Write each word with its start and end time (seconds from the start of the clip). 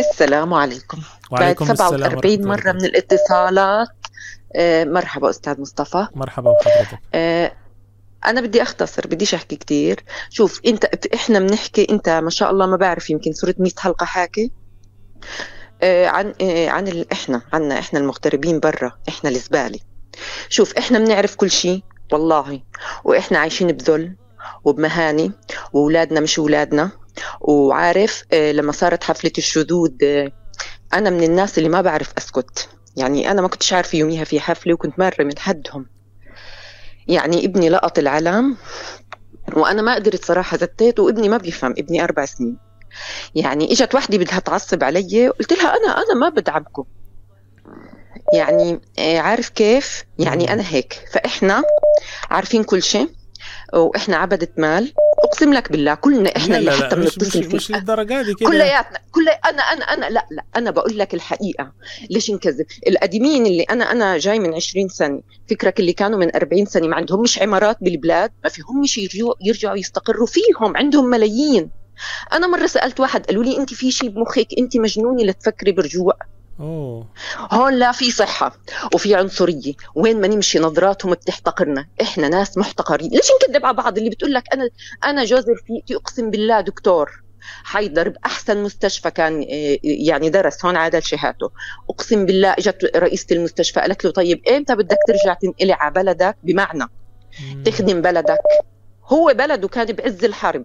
السلام 0.00 0.54
عليكم. 0.54 0.98
وعليكم 1.30 1.64
بعد 1.64 1.70
السلام 1.80 2.00
47 2.00 2.46
ورحمة 2.46 2.54
الله 2.54 2.56
مرة 2.56 2.72
من 2.72 2.84
الاتصالات 2.84 3.88
آه، 4.56 4.84
مرحبا 4.84 5.30
أستاذ 5.30 5.60
مصطفى. 5.60 6.06
مرحبا 6.14 6.52
بحضرتك. 6.52 6.98
آه، 7.14 7.52
أنا 8.26 8.40
بدي 8.40 8.62
أختصر 8.62 9.06
بديش 9.06 9.34
أحكي 9.34 9.56
كتير. 9.56 10.04
شوف 10.30 10.60
أنت 10.66 10.84
إحنا 11.14 11.38
بنحكي 11.38 11.86
أنت 11.90 12.08
ما 12.08 12.30
شاء 12.30 12.50
الله 12.50 12.66
ما 12.66 12.76
بعرف 12.76 13.10
يمكن 13.10 13.32
صرت 13.32 13.60
100 13.60 13.70
حلقة 13.78 14.06
حاكي. 14.06 14.52
آه، 15.82 16.06
عن 16.06 16.34
عن 16.68 16.88
ال- 16.88 17.12
إحنا 17.12 17.42
عنا 17.52 17.78
إحنا 17.78 17.98
المغتربين 17.98 18.60
برا 18.60 18.92
إحنا 19.08 19.30
الزبالة 19.30 19.78
شوف 20.48 20.74
إحنا 20.78 20.98
بنعرف 20.98 21.34
كل 21.36 21.50
شيء 21.50 21.82
والله. 22.12 22.60
وإحنا 23.04 23.38
عايشين 23.38 23.72
بذل 23.72 24.16
وبمهانة 24.64 25.30
وأولادنا 25.72 26.20
مش 26.20 26.38
أولادنا. 26.38 26.90
وعارف 27.40 28.24
آه، 28.32 28.52
لما 28.52 28.72
صارت 28.72 29.04
حفلة 29.04 29.32
الشذوذ 29.38 29.90
آه، 30.02 30.32
أنا 30.94 31.10
من 31.10 31.22
الناس 31.22 31.58
اللي 31.58 31.68
ما 31.68 31.80
بعرف 31.80 32.12
أسكت. 32.18 32.68
يعني 32.96 33.30
أنا 33.30 33.42
ما 33.42 33.48
كنتش 33.48 33.72
عارفة 33.72 33.98
يوميها 33.98 34.24
في 34.24 34.40
حفلة 34.40 34.74
وكنت 34.74 34.98
مرة 34.98 35.24
من 35.24 35.38
حدهم. 35.38 35.86
يعني 37.08 37.44
ابني 37.44 37.68
لقط 37.68 37.98
العلم 37.98 38.56
وأنا 39.56 39.82
ما 39.82 39.94
قدرت 39.94 40.24
صراحة 40.24 40.56
زتيت 40.56 41.00
وابني 41.00 41.28
ما 41.28 41.36
بيفهم 41.36 41.74
ابني 41.78 42.04
أربع 42.04 42.24
سنين. 42.24 42.56
يعني 43.34 43.72
إجت 43.72 43.94
وحدة 43.94 44.18
بدها 44.18 44.38
تعصب 44.38 44.84
علي 44.84 45.28
قلت 45.28 45.52
لها 45.52 45.76
أنا 45.76 45.96
أنا 45.96 46.14
ما 46.14 46.28
بدعمكم. 46.28 46.84
يعني 48.34 48.80
آه، 48.98 49.18
عارف 49.18 49.48
كيف؟ 49.48 50.04
يعني 50.18 50.52
أنا 50.52 50.68
هيك. 50.68 51.08
فإحنا 51.12 51.62
عارفين 52.30 52.64
كل 52.64 52.82
شيء. 52.82 53.08
وإحنا 53.74 54.16
عبدة 54.16 54.48
مال. 54.56 54.92
أقسم 55.24 55.52
لك 55.52 55.72
بالله 55.72 55.94
كلنا 55.94 56.36
إحنا 56.36 56.52
لا 56.52 56.58
اللي 56.58 56.70
حتى 56.72 56.96
بنتصل 56.96 57.42
فيه 57.42 57.56
مش 57.56 57.70
للدرجة 57.70 58.22
دي 58.22 58.34
كده. 58.34 58.48
كلياتنا 58.50 58.98
كل 59.12 59.28
أنا 59.28 59.62
أنا 59.62 59.84
أنا 59.84 60.06
لا 60.06 60.26
لا 60.30 60.44
أنا 60.56 60.70
بقول 60.70 60.98
لك 60.98 61.14
الحقيقة. 61.14 61.72
ليش 62.10 62.30
نكذب؟ 62.30 62.66
القديمين 62.88 63.46
اللي 63.46 63.62
أنا 63.62 63.92
أنا 63.92 64.18
جاي 64.18 64.38
من 64.38 64.54
20 64.54 64.88
سنة. 64.88 65.20
فكرك 65.50 65.80
اللي 65.80 65.92
كانوا 65.92 66.18
من 66.18 66.36
40 66.36 66.66
سنة 66.66 66.86
ما 66.86 66.96
عندهمش 66.96 67.38
عمارات 67.42 67.76
بالبلاد 67.80 68.30
ما 68.44 68.50
فيهمش 68.50 68.98
يرجعوا 68.98 69.34
يرجعوا 69.44 69.76
يستقروا 69.76 70.26
فيهم. 70.26 70.76
عندهم 70.76 71.04
ملايين. 71.04 71.70
أنا 72.32 72.46
مرة 72.46 72.66
سألت 72.66 73.00
واحد 73.00 73.26
قالوا 73.26 73.44
لي 73.44 73.56
أنت 73.58 73.74
في 73.74 73.90
شيء 73.90 74.08
بمخك؟ 74.08 74.48
أنت 74.58 74.76
مجنونة 74.76 75.22
لتفكري 75.24 75.72
برجوع. 75.72 76.14
أوه. 76.60 77.06
هون 77.52 77.74
لا 77.74 77.92
في 77.92 78.10
صحة 78.10 78.56
وفي 78.94 79.14
عنصرية. 79.14 79.72
وين 79.94 80.20
ما 80.20 80.26
نمشي 80.28 80.58
نظراتهم 80.58 81.12
بتحتقرنا. 81.12 81.86
إحنا 82.02 82.28
ناس 82.28 82.58
محتقرين. 82.58 83.10
ليش 83.10 83.28
نكذب 83.48 83.66
على 83.66 83.76
بعض؟ 83.76 83.98
اللي 83.98 84.10
بتقول 84.10 84.34
لك 84.34 84.44
أنا 84.54 84.68
أنا 85.04 85.24
جوزي 85.24 85.52
رفيقتي 85.52 85.96
أقسم 85.96 86.30
بالله 86.30 86.60
دكتور. 86.60 87.22
حيدر 87.64 88.08
بأحسن 88.08 88.62
مستشفى 88.62 89.10
كان 89.10 89.42
آه، 89.42 89.78
يعني 89.82 90.30
درس. 90.30 90.64
هون 90.64 90.76
عادل 90.76 91.02
شهاته 91.02 91.50
أقسم 91.90 92.26
بالله 92.26 92.52
إجت 92.52 92.90
رئيسة 92.96 93.26
المستشفى 93.32 93.80
قالت 93.80 94.04
له 94.04 94.10
طيب 94.10 94.42
إمتى 94.48 94.74
بدك 94.74 94.98
ترجع 95.08 95.34
تنقلي 95.34 95.72
على 95.72 95.94
بلدك؟ 95.94 96.36
بمعنى. 96.42 96.84
تخدم 97.64 98.02
بلدك. 98.02 98.38
هو 99.06 99.34
بلده 99.34 99.68
كان 99.68 99.86
بعز 99.86 100.24
الحرب. 100.24 100.64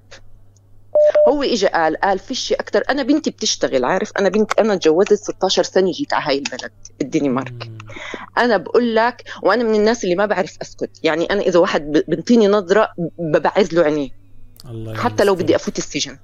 هو 1.28 1.44
اجى 1.44 1.68
قال 1.68 1.98
قال 1.98 2.20
فيش 2.20 2.54
أكثر 2.54 2.84
أنا 2.90 3.04
بنتي 3.04 3.30
بتشتغل 3.30 3.86
عارف 3.86 4.12
أنا 4.20 4.30
بنت 4.30 4.60
أنا 4.60 4.76
تجوزت 4.76 5.14
16 5.14 5.64
سنة 5.64 5.92
جيت 5.92 6.14
على 6.14 6.24
هاي 6.26 6.38
البلد 6.38 6.72
الدنمارك. 7.02 7.72
أنا 8.38 8.58
بقول 8.58 8.96
لك 8.96 9.24
وأنا 9.44 9.64
من 9.64 9.76
الناس 9.76 10.04
اللي 10.04 10.16
ما 10.16 10.26
بعرف 10.26 10.58
أسكت 10.62 10.90
يعني 11.04 11.26
أنا 11.26 11.42
إذا 11.42 11.60
واحد 11.60 12.04
بنطيني 12.08 12.48
نظرة 12.48 12.90
ببعز 13.20 13.74
له 13.74 13.84
عينيه 13.84 14.10
حتى 14.96 15.24
لو. 15.24 15.36
بدي 15.36 15.56
أفوت 15.56 15.78
السجن. 15.78 16.18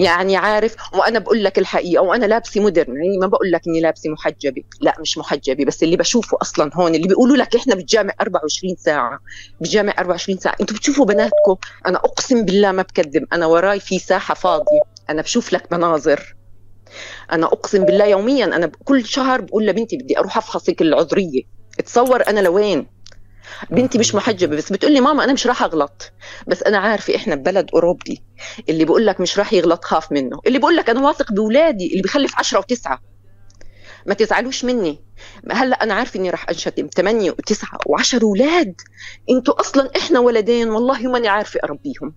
يعني 0.00 0.36
عارف 0.36 0.76
وأنا 0.94 1.18
بقول 1.18 1.44
لك 1.44 1.58
الحقيقة 1.58 2.02
وأنا 2.02 2.26
لابسة 2.26 2.60
مودرن 2.60 2.96
يعني 2.96 3.18
ما 3.18 3.26
بقول 3.26 3.50
لك 3.50 3.60
إني 3.66 3.80
لابسة 3.80 4.10
محجبة. 4.10 4.62
لا 4.80 4.94
مش 5.00 5.18
محجبة 5.18 5.64
بس 5.64 5.82
اللي 5.82 5.96
بشوفه 5.96 6.38
أصلا 6.42 6.70
هون 6.74 6.94
اللي 6.94 7.08
بيقولوا 7.08 7.36
لك 7.36 7.56
إحنا 7.56 7.74
بالجامع 7.74 8.12
24 8.20 8.76
ساعة. 8.76 9.18
بالجامع 9.60 9.94
24 9.98 10.38
ساعة. 10.38 10.56
أنتوا 10.60 10.76
بتشوفوا 10.76 11.04
بناتكم 11.06 11.56
أنا 11.86 11.98
أقسم 11.98 12.44
بالله 12.44 12.72
ما 12.72 12.82
بكذب 12.82 13.26
أنا 13.32 13.46
وراي 13.46 13.80
في 13.80 13.98
ساحة 13.98 14.34
فاضية. 14.34 14.80
أنا 15.10 15.22
بشوف 15.22 15.52
لك 15.52 15.72
مناظر. 15.72 16.36
أنا 17.32 17.46
أقسم 17.46 17.84
بالله 17.84 18.04
يوميا 18.04 18.44
أنا 18.44 18.70
كل 18.84 19.04
شهر 19.06 19.40
بقول 19.40 19.66
لبنتي 19.66 19.96
بدي 19.96 20.18
أروح 20.18 20.36
افحصك 20.36 20.82
العذرية. 20.82 21.42
تصور 21.86 22.26
أنا 22.28 22.40
لوين؟ 22.40 22.86
بنتي 23.70 23.98
مش 23.98 24.14
محجبة 24.14 24.56
بس 24.56 24.72
بتقول 24.72 24.92
لي 24.92 25.00
ماما 25.00 25.24
أنا 25.24 25.32
مش 25.32 25.46
راح 25.46 25.62
أغلط. 25.62 26.12
بس 26.46 26.62
أنا 26.62 26.78
عارفة 26.78 27.16
إحنا 27.16 27.34
ببلد 27.34 27.70
أوروبي 27.74 28.22
اللي 28.68 28.84
بيقول 28.84 29.06
لك 29.06 29.20
مش 29.20 29.38
راح 29.38 29.52
يغلط 29.52 29.84
خاف 29.84 30.12
منه. 30.12 30.40
اللي 30.46 30.58
بيقول 30.58 30.76
لك 30.76 30.90
أنا 30.90 31.06
واثق 31.06 31.32
باولادي 31.32 31.90
اللي 31.90 32.02
بيخلف 32.02 32.38
عشرة 32.38 32.58
وتسعة. 32.58 33.00
ما 34.06 34.14
تزعلوش 34.14 34.64
مني. 34.64 35.04
هلأ 35.50 35.82
أنا 35.82 35.94
عارفة 35.94 36.20
إني 36.20 36.30
راح 36.30 36.48
أنشتم. 36.48 36.88
ثمانية 36.96 37.30
وتسعة 37.30 37.78
وعشر 37.86 38.22
أولاد. 38.22 38.74
إنتوا 39.30 39.60
أصلا 39.60 39.90
إحنا 39.96 40.20
ولدين 40.20 40.68
والله 40.68 41.02
ماني 41.02 41.28
عارفة 41.28 41.60
أربيهم. 41.64 42.14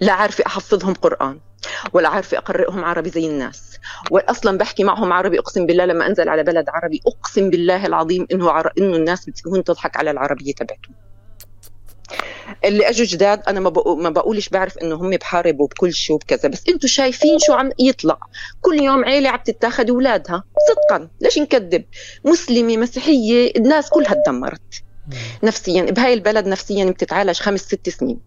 لا 0.00 0.12
عارفه 0.12 0.44
أحفظهم 0.46 0.94
قرآن 0.94 1.40
ولا 1.92 2.08
عارفه 2.08 2.38
أقرئهم 2.38 2.84
عربي 2.84 3.10
زي 3.10 3.26
الناس 3.26 3.78
واصلا 4.10 4.58
بحكي 4.58 4.84
معهم 4.84 5.12
عربي 5.12 5.38
أقسم 5.38 5.66
بالله 5.66 5.84
لما 5.84 6.06
أنزل 6.06 6.28
على 6.28 6.42
بلد 6.42 6.68
عربي 6.68 7.00
أقسم 7.06 7.50
بالله 7.50 7.86
العظيم 7.86 8.26
إنه 8.32 8.50
عر... 8.50 8.72
إنه 8.78 8.96
الناس 8.96 9.26
بتكون 9.26 9.64
تضحك 9.64 9.96
على 9.96 10.10
العربية 10.10 10.52
تبعتهم 10.54 10.94
اللي 12.64 12.88
أجوا 12.88 13.06
جداد 13.06 13.42
أنا 13.48 13.60
ما. 13.60 13.72
ما 13.96 14.10
بقولش 14.10 14.48
بعرف 14.48 14.78
إنه 14.78 14.94
هم 14.94 15.10
بحاربوا 15.10 15.66
بكل 15.66 15.92
شيء 15.92 16.16
وبكذا 16.16 16.48
بس 16.48 16.62
أنتم 16.68 16.88
شايفين 16.88 17.38
شو 17.38 17.52
عم 17.52 17.70
يطلع 17.78 18.18
كل 18.60 18.80
يوم 18.80 19.04
عيلة 19.04 19.28
عم 19.30 19.38
تتاخذ 19.44 19.90
أولادها 19.90 20.44
صدقا 20.68 21.08
ليش 21.20 21.38
نكذب 21.38 21.84
مسلمة 22.24 22.76
مسيحية 22.76 23.52
الناس 23.56 23.90
كلها 23.90 24.14
تدمرت. 24.26 24.84
نفسيا 25.42 25.82
بهاي 25.82 26.14
البلد 26.14 26.46
نفسيا 26.46 26.84
بتتعالج 26.84 27.36
خمس 27.40 27.60
ست 27.60 27.88
سنين. 27.88 28.20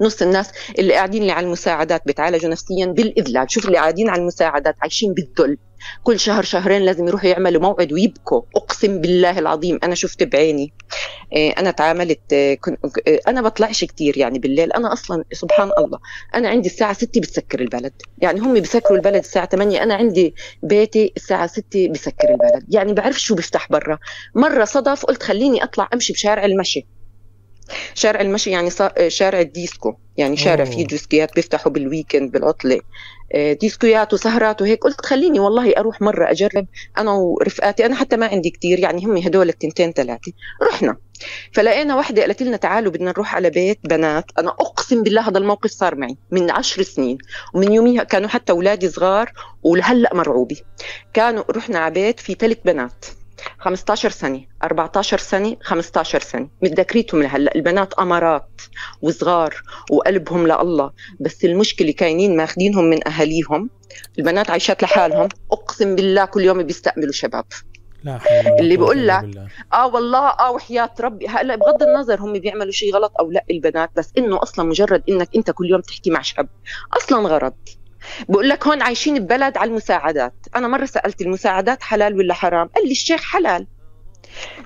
نص 0.00 0.22
الناس 0.22 0.50
اللي 0.78 0.94
قاعدين 0.94 1.22
اللي 1.22 1.32
على 1.32 1.46
المساعدات 1.46 2.02
بتعالجوا 2.06 2.50
نفسيا 2.50 2.86
بالإذلال. 2.86 3.50
شوف 3.50 3.66
اللي 3.66 3.76
قاعدين 3.76 4.08
على 4.08 4.20
المساعدات 4.22 4.76
عايشين 4.82 5.14
بالذل. 5.14 5.58
كل 6.02 6.20
شهر 6.20 6.42
شهرين 6.42 6.82
لازم 6.82 7.08
يروحوا 7.08 7.28
يعملوا 7.28 7.62
موعد 7.62 7.92
ويبكوا 7.92 8.42
أقسم 8.56 9.00
بالله 9.00 9.38
العظيم 9.38 9.78
أنا 9.84 9.94
شفت 9.94 10.22
بعيني. 10.22 10.72
إيه، 11.32 11.50
أنا 11.58 11.70
تعاملت 11.70 12.32
إيه، 12.32 12.58
إيه، 13.06 13.20
أنا 13.28 13.42
بطلعش 13.42 13.84
كتير 13.84 14.18
يعني 14.18 14.38
بالليل. 14.38 14.72
أنا 14.72 14.92
أصلا 14.92 15.24
سبحان 15.32 15.70
الله 15.78 15.98
أنا 16.34 16.48
عندي 16.48 16.68
الساعة 16.68 16.92
6 16.92 17.20
بتسكر 17.20 17.60
البلد. 17.60 17.92
يعني 18.18 18.40
هم 18.40 18.54
بيسكروا 18.54 18.96
البلد 18.96 19.16
الساعة 19.16 19.46
8 19.46 19.82
أنا 19.82 19.94
عندي 19.94 20.34
بيتي 20.62 21.12
الساعة 21.16 21.46
6 21.46 21.88
بسكر 21.88 22.30
البلد. 22.30 22.64
يعني 22.68 22.92
بعرف 22.92 23.20
شو 23.20 23.34
بيفتح 23.34 23.68
برا. 23.70 23.98
مرة 24.34 24.64
صدف 24.64 25.04
قلت 25.04 25.22
خليني 25.22 25.64
أطلع 25.64 25.88
أمشي 25.94 26.12
بشارع 26.12 26.44
المشي. 26.44 26.86
شارع 27.94 28.20
المشي 28.20 28.50
يعني 28.50 28.70
صار 28.70 28.92
شارع 29.08 29.40
الديسكو. 29.40 29.94
يعني 30.16 30.36
شارع 30.36 30.64
أوه. 30.64 30.72
فيه 30.72 30.86
ديسكيات 30.86 31.34
بيفتحوا 31.34 31.72
بال 31.72 31.85
weekend 31.85 32.32
بالعطلة. 32.32 32.80
آه، 33.32 33.52
ديسكويات 33.52 34.14
وسهرات 34.14 34.62
وهيك 34.62 34.84
قلت 34.84 35.06
خليني 35.06 35.40
والله 35.40 35.72
أروح 35.78 36.02
مرة 36.02 36.30
أجرب 36.30 36.66
أنا 36.98 37.10
ورفقاتي. 37.10 37.86
أنا 37.86 37.94
حتى 37.94 38.16
ما 38.16 38.26
عندي 38.26 38.50
كتير 38.50 38.78
يعني 38.78 39.04
هم 39.04 39.16
هدول 39.16 39.48
التنتين 39.48 39.92
ثلاثة 39.92 40.32
رحنا. 40.62 40.96
فلقينا 41.52 41.96
واحدة 41.96 42.22
قالت 42.22 42.42
لنا 42.42 42.56
تعالوا 42.56 42.92
بدنا 42.92 43.10
نروح 43.10 43.34
على 43.34 43.50
بيت 43.50 43.78
بنات. 43.84 44.24
أنا 44.38 44.50
أقسم 44.50 45.02
بالله 45.02 45.28
هذا 45.28 45.38
الموقف 45.38 45.70
صار 45.70 45.94
معي 45.94 46.16
من 46.30 46.50
عشر 46.50 46.82
سنين. 46.82 47.18
ومن 47.54 47.72
يوميها 47.72 48.02
كانوا 48.02 48.28
حتى 48.28 48.52
أولادي 48.52 48.88
صغار 48.88 49.32
ولهلأ 49.62 50.14
مرعوبة. 50.14 50.56
كانوا 51.14 51.44
رحنا 51.50 51.78
على 51.78 51.94
بيت 51.94 52.20
في 52.20 52.34
ثلاث 52.34 52.58
بنات. 52.64 53.04
15 53.58 54.10
سنة 54.10 54.44
14 54.62 55.18
سنة 55.18 55.56
15 55.62 56.20
سنة. 56.20 56.48
متذكريتهم 56.62 57.22
لهلأ. 57.22 57.54
البنات 57.54 57.94
أمارات 57.94 58.60
وصغار 59.02 59.54
وقلبهم 59.90 60.46
لله 60.46 60.90
بس 61.20 61.44
المشكلة 61.44 61.92
كاينين 61.92 62.36
ماخدينهم 62.36 62.84
من 62.84 63.08
أهاليهم. 63.08 63.70
البنات 64.18 64.50
عايشات 64.50 64.82
لحالهم. 64.82 65.28
أقسم 65.52 65.94
بالله 65.94 66.24
كل 66.24 66.44
يوم 66.44 66.62
بيستقبلوا 66.62 67.12
شباب. 67.12 67.44
لا 68.04 68.20
اللي 68.60 68.76
بقول 68.76 69.08
لك. 69.08 69.50
آه 69.72 69.86
والله 69.86 70.28
آه 70.28 70.50
وحياة 70.50 70.90
ربي. 71.00 71.28
هلأ 71.28 71.56
بغض 71.56 71.82
النظر 71.82 72.20
هم 72.20 72.32
بيعملوا 72.32 72.72
شيء 72.72 72.94
غلط 72.94 73.12
أو 73.20 73.30
لأ 73.30 73.44
البنات 73.50 73.90
بس 73.96 74.12
إنه 74.18 74.42
أصلا 74.42 74.64
مجرد 74.64 75.02
إنك 75.08 75.28
أنت 75.36 75.50
كل 75.50 75.70
يوم 75.70 75.80
تحكي 75.80 76.10
مع 76.10 76.22
شاب. 76.22 76.48
أصلا 76.92 77.28
غرض. 77.28 77.54
بقول 78.28 78.48
لك 78.48 78.66
هون 78.66 78.82
عايشين 78.82 79.18
ببلد 79.18 79.56
على 79.56 79.70
المساعدات. 79.70 80.34
أنا 80.56 80.68
مرة 80.68 80.84
سألت 80.84 81.20
المساعدات 81.20 81.82
حلال 81.82 82.16
ولا 82.18 82.34
حرام؟ 82.34 82.68
قال 82.68 82.84
لي 82.84 82.92
الشيخ 82.92 83.22
حلال. 83.22 83.66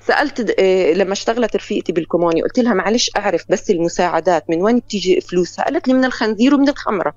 سألت 0.01 0.49
إيه 0.49 0.93
لما 0.93 1.13
اشتغلت 1.13 1.55
رفيقتي 1.55 1.91
بالكوموني 1.91 2.41
قلت 2.41 2.59
لها 2.59 2.73
معلش 2.73 3.11
أعرف 3.17 3.45
بس 3.49 3.69
المساعدات 3.69 4.49
من 4.49 4.61
وين 4.61 4.79
بتيجي 4.79 5.21
فلوسها؟ 5.21 5.65
قالت 5.65 5.87
لي 5.87 5.93
من 5.93 6.05
الخنزير 6.05 6.55
ومن 6.55 6.69
الخمرة. 6.69 7.13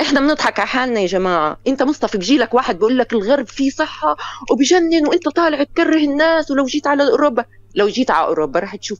إحنا 0.00 0.20
بنضحك 0.20 0.58
على 0.58 0.68
حالنا 0.68 1.00
يا 1.00 1.06
جماعة. 1.06 1.60
أنت 1.66 1.82
مصطفى 1.82 2.18
بيجي 2.18 2.48
واحد 2.52 2.78
بيقول 2.78 2.98
لك 2.98 3.12
الغرب 3.12 3.46
فيه 3.46 3.70
صحة 3.70 4.16
وبجنن 4.50 5.06
وأنت 5.06 5.28
طالع 5.28 5.62
تكره 5.62 5.96
الناس 5.96 6.50
ولو 6.50 6.64
جيت 6.64 6.86
على 6.86 7.02
أوروبا. 7.10 7.44
لو 7.74 7.88
جيت 7.88 8.10
على 8.10 8.26
أوروبا 8.26 8.60
رح 8.60 8.76
تشوف. 8.76 8.98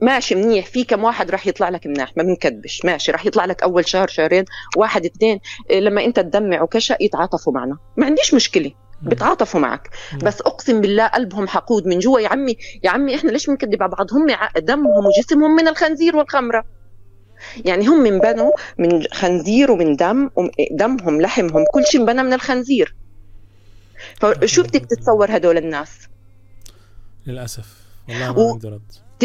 ماشي 0.00 0.34
منيح. 0.34 0.66
في 0.66 0.84
كم 0.84 1.04
واحد 1.04 1.30
راح 1.30 1.46
يطلع 1.46 1.68
لك 1.68 1.86
مناح 1.86 2.12
ما 2.16 2.22
بنكدبش. 2.22 2.84
ماشي. 2.84 3.12
راح 3.12 3.26
يطلع 3.26 3.44
لك 3.44 3.62
أول 3.62 3.88
شهر 3.88 4.08
شهرين 4.08 4.44
واحد 4.76 5.04
اثنين. 5.04 5.40
إيه، 5.70 5.80
لما 5.80 6.04
أنت 6.04 6.20
تدمع 6.20 6.62
وكشا 6.62 6.96
يتعاطفوا 7.00 7.52
معنا. 7.52 7.78
ما 7.96 8.06
عنديش 8.06 8.34
مشكلة. 8.34 8.72
بتعاطفوا 9.02 9.60
معك. 9.60 9.90
بس 10.22 10.40
أقسم 10.40 10.80
بالله 10.80 11.06
قلبهم 11.06 11.48
حقود 11.48 11.86
من 11.86 11.98
جوا. 11.98 12.20
يا 12.20 12.28
عمي 12.28 12.56
يا 12.84 12.90
عمي 12.90 13.14
إحنا 13.14 13.30
ليش 13.30 13.46
بنكذب 13.46 13.82
على 13.82 13.92
بعض؟ 13.92 14.06
هم 14.12 14.26
دمهم 14.58 15.06
وجسمهم 15.06 15.56
من 15.56 15.68
الخنزير 15.68 16.16
والخمرة. 16.16 16.64
يعني 17.64 17.86
هم 17.86 18.06
انبنوا 18.06 18.52
من 18.78 19.02
خنزير 19.12 19.70
ومن 19.70 19.96
دم 19.96 20.30
دمهم 20.70 21.20
لحمهم 21.20 21.64
كل 21.72 21.86
شيء 21.86 22.00
انبنى 22.00 22.22
من 22.22 22.32
الخنزير. 22.32 22.94
فشو 24.16 24.62
بدك 24.62 24.86
تتصور 24.86 25.36
هدول 25.36 25.56
الناس؟ 25.58 25.90
للأسف. 27.26 27.66
والله 28.08 28.32
ما 28.32 28.38
و- 28.38 28.52
عندي 28.52 28.68
رد. 28.68 28.92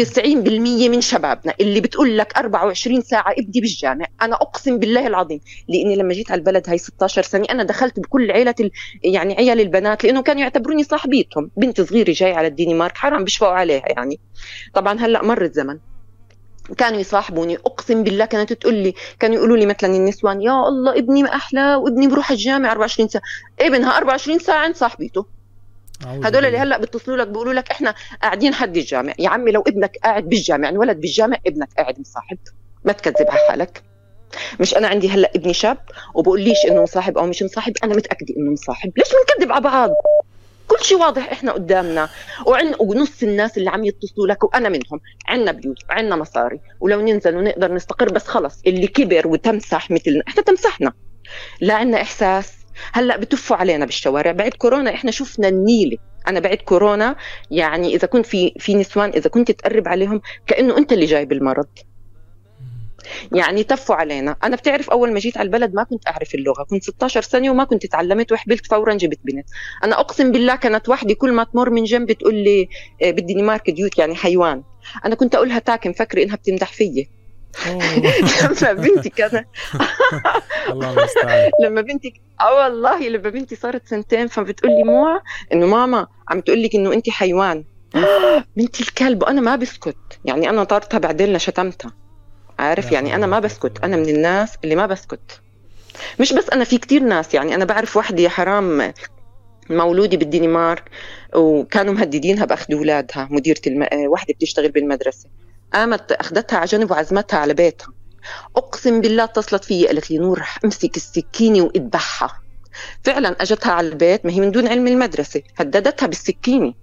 من 0.88 1.00
شبابنا 1.00 1.54
اللي 1.60 1.80
بتقول 1.80 2.18
لك 2.18 2.36
24 2.36 3.00
ساعة 3.00 3.34
ابدي 3.38 3.60
بالجامع. 3.60 4.06
أنا 4.22 4.34
أقسم 4.34 4.78
بالله 4.78 5.06
العظيم 5.06 5.40
لأني 5.68 5.96
لما 5.96 6.12
جيت 6.12 6.30
على 6.30 6.38
البلد 6.38 6.68
هاي 6.68 6.78
16 6.78 7.22
سنة 7.22 7.44
أنا 7.50 7.62
دخلت 7.62 8.00
بكل 8.00 8.30
عيلة. 8.30 8.54
يعني 9.04 9.34
عيال 9.34 9.60
البنات 9.60 10.04
لأنه 10.04 10.22
كانوا 10.22 10.42
يعتبروني 10.42 10.84
صاحبيتهم. 10.84 11.50
بنت 11.56 11.80
صغيرة 11.80 12.12
جاي 12.12 12.32
على 12.32 12.46
الدنمارك 12.46 12.96
حرام 12.96 13.24
بيشفقوا 13.24 13.52
عليها 13.52 13.84
يعني. 13.86 14.20
طبعا 14.74 14.98
هلأ 15.00 15.24
مر 15.24 15.42
الزمن 15.42 15.78
كانوا 16.78 17.00
يصاحبوني. 17.00 17.56
أقسم 17.56 18.02
بالله 18.02 18.24
كانت 18.24 18.52
تقول 18.52 18.74
لي 18.74 18.94
كانوا 19.20 19.36
يقولوا 19.36 19.56
لي 19.56 19.66
مثلا 19.66 19.96
النسوان 19.96 20.42
يا 20.42 20.68
الله 20.68 20.98
ابني 20.98 21.22
ما 21.22 21.34
أحلى 21.34 21.74
وابني 21.74 22.06
بروح 22.06 22.30
الجامع 22.30 22.72
24 22.72 23.08
ساعة. 23.08 23.22
إبنها 23.60 23.96
24 23.96 24.38
ساعة 24.38 24.58
عند 24.58 24.76
صاحبته. 24.76 25.20
أعوذ 25.20 25.41
هدول 26.04 26.44
اللي 26.44 26.58
بالله. 26.58 26.62
هلأ 26.62 26.78
بيتصلوا 26.78 27.16
لك 27.16 27.28
بيقولوا 27.28 27.52
لك 27.52 27.70
إحنا 27.70 27.94
قاعدين 28.22 28.54
حد 28.54 28.76
الجامع. 28.76 29.14
يا 29.18 29.28
عمي 29.28 29.52
لو 29.52 29.60
ابنك 29.66 29.96
قاعد 30.04 30.28
بالجامع 30.28 30.64
يعني 30.64 30.78
ولد 30.78 31.00
بالجامع 31.00 31.36
ابنك 31.46 31.68
قاعد 31.76 32.00
مصاحب. 32.00 32.38
ما 32.84 32.92
تكذب 32.92 33.30
على 33.30 33.40
حالك. 33.48 33.82
مش 34.60 34.76
أنا 34.76 34.88
عندي 34.88 35.08
هلأ 35.08 35.30
ابني 35.36 35.54
شاب 35.54 35.78
وبقوليش 36.14 36.58
إنه 36.70 36.82
مصاحب 36.82 37.18
أو 37.18 37.26
مش 37.26 37.42
مصاحب 37.42 37.72
أنا 37.84 37.94
متأكدة 37.94 38.34
إنه 38.36 38.52
مصاحب. 38.52 38.92
ليش 38.98 39.08
بنكذب 39.08 39.52
على 39.52 39.60
بعض؟ 39.64 39.90
كل 40.68 40.84
شيء 40.84 40.98
واضح 40.98 41.32
إحنا 41.32 41.52
قدامنا. 41.52 42.08
وعن 42.46 42.74
ونص 42.80 43.22
الناس 43.22 43.58
اللي 43.58 43.70
عم 43.70 43.84
يتصلوا 43.84 44.26
لك 44.26 44.44
وأنا 44.44 44.68
منهم. 44.68 45.00
عنا 45.28 45.52
بيوت 45.52 45.76
وعنا 45.90 46.16
مصاري. 46.16 46.60
ولو 46.80 47.00
ننزل 47.00 47.36
ونقدر 47.36 47.74
نستقر 47.74 48.08
بس 48.12 48.26
خلص. 48.26 48.60
اللي 48.66 48.86
كبر 48.86 49.28
وتمسح 49.28 49.90
مثلنا 49.90 50.22
إحنا 50.28 50.42
تمسحنا. 50.42 50.92
لا 51.60 51.74
عنا 51.74 52.02
إحساس. 52.02 52.52
هلأ 52.92 53.16
بتفوا 53.16 53.56
علينا 53.56 53.84
بالشوارع. 53.84 54.32
بعد 54.32 54.50
كورونا 54.50 54.94
إحنا 54.94 55.10
شفنا 55.10 55.48
النيله 55.48 55.98
أنا 56.28 56.40
بعد 56.40 56.56
كورونا 56.56 57.16
يعني 57.50 57.94
إذا 57.94 58.06
كنت 58.06 58.26
في 58.26 58.54
في 58.58 58.74
نسوان 58.74 59.10
إذا 59.10 59.30
كنت 59.30 59.50
تقرب 59.50 59.88
عليهم 59.88 60.20
كأنه 60.46 60.78
أنت 60.78 60.92
اللي 60.92 61.06
جايب 61.06 61.32
المرض. 61.32 61.66
يعني 63.32 63.64
تفوا 63.64 63.94
علينا. 63.94 64.36
أنا 64.44 64.56
بتعرف 64.56 64.90
أول 64.90 65.12
ما 65.12 65.18
جيت 65.18 65.38
على 65.38 65.46
البلد 65.46 65.74
ما 65.74 65.82
كنت 65.82 66.08
أعرف 66.08 66.34
اللغة. 66.34 66.62
كنت 66.70 66.82
16 66.82 67.22
سنة 67.22 67.50
وما 67.50 67.64
كنت 67.64 67.86
تعلمت 67.86 68.32
وحبلت 68.32 68.66
فورا 68.66 68.94
جبت 68.94 69.18
بنت. 69.24 69.46
أنا 69.84 70.00
أقسم 70.00 70.32
بالله 70.32 70.56
كانت 70.56 70.88
وحده 70.88 71.14
كل 71.14 71.32
ما 71.32 71.44
تمر 71.44 71.70
من 71.70 71.84
جنبي 71.84 72.14
تقول 72.14 72.34
لي 72.34 72.68
آه، 73.02 73.10
بالدنمارك 73.10 73.70
ديوت 73.70 73.98
يعني 73.98 74.14
حيوان. 74.14 74.62
أنا 75.04 75.14
كنت 75.14 75.34
أقولها 75.34 75.58
تاك 75.58 75.86
مفكرة 75.86 76.22
إنها 76.22 76.36
بتمدح 76.36 76.72
فيي. 76.72 77.08
لما 78.62 78.72
بنتي 78.72 79.08
كانت 79.08 79.46
الله 80.70 80.90
المستعان 80.90 81.50
لما 81.64 81.80
بنتي 81.80 82.20
آه 82.40 82.54
والله 82.54 83.08
لما 83.08 83.30
بنتي 83.30 83.56
صارت 83.56 83.88
سنتين 83.88 84.26
فبتقول 84.26 84.72
لي 84.72 84.84
مو 84.84 85.20
إنه 85.52 85.66
ماما 85.66 86.06
عم 86.28 86.40
تقول 86.40 86.62
لك 86.62 86.74
إنه 86.74 86.92
انت 86.92 87.10
حيوان. 87.10 87.64
بنتي 88.56 88.82
الكلب 88.82 89.22
وأنا 89.22 89.40
ما 89.40 89.56
بسكت. 89.56 89.96
يعني 90.24 90.50
أنا 90.50 90.64
طارتها 90.64 90.98
بعدين 90.98 91.32
لشتمتها. 91.32 91.92
عارف؟ 92.58 92.92
يعني 92.92 93.14
أنا 93.14 93.26
ما 93.26 93.38
بسكت. 93.38 93.84
أنا. 93.84 93.96
من 93.96 94.08
الناس 94.08 94.56
اللي 94.64 94.76
ما 94.76 94.86
بسكت. 94.86 95.40
مش 96.20 96.32
بس 96.32 96.50
أنا 96.50 96.64
في 96.64 96.78
كتير 96.78 97.02
ناس. 97.02 97.34
يعني 97.34 97.54
أنا 97.54 97.64
بعرف 97.64 97.96
وحده 97.96 98.22
يا 98.22 98.28
حرام 98.28 98.92
مولوده 99.70 100.16
بالدنمارك 100.16 100.90
وكانوا 101.34 101.94
مهددينها 101.94 102.44
بأخذ 102.44 102.74
أولادها 102.74 103.28
مديرة 103.30 103.60
الم... 103.66 103.82
آه، 103.82 104.08
وحده 104.08 104.34
بتشتغل 104.34 104.70
بالمدرسة. 104.70 105.28
قامت 105.74 106.12
أخذتها 106.12 106.56
على 106.56 106.66
جنب 106.66 106.90
وعزمتها 106.90 107.38
على 107.38 107.54
بيتها. 107.54 107.92
أقسم 108.56 109.00
بالله 109.00 109.24
اتصلت 109.24 109.64
في 109.64 109.86
قالت 109.86 110.10
لي 110.10 110.18
نور 110.18 110.38
رح 110.38 110.58
أمسك 110.64 110.96
السكينة 110.96 111.62
وأذبحها. 111.62 112.42
فعلا 113.04 113.42
أجتها 113.42 113.72
على 113.72 113.88
البيت 113.88 114.26
ما 114.26 114.32
هي 114.32 114.40
من 114.40 114.50
دون 114.50 114.68
علم 114.68 114.86
المدرسة 114.86 115.42
هددتها 115.56 116.06
بالسكينة. 116.06 116.74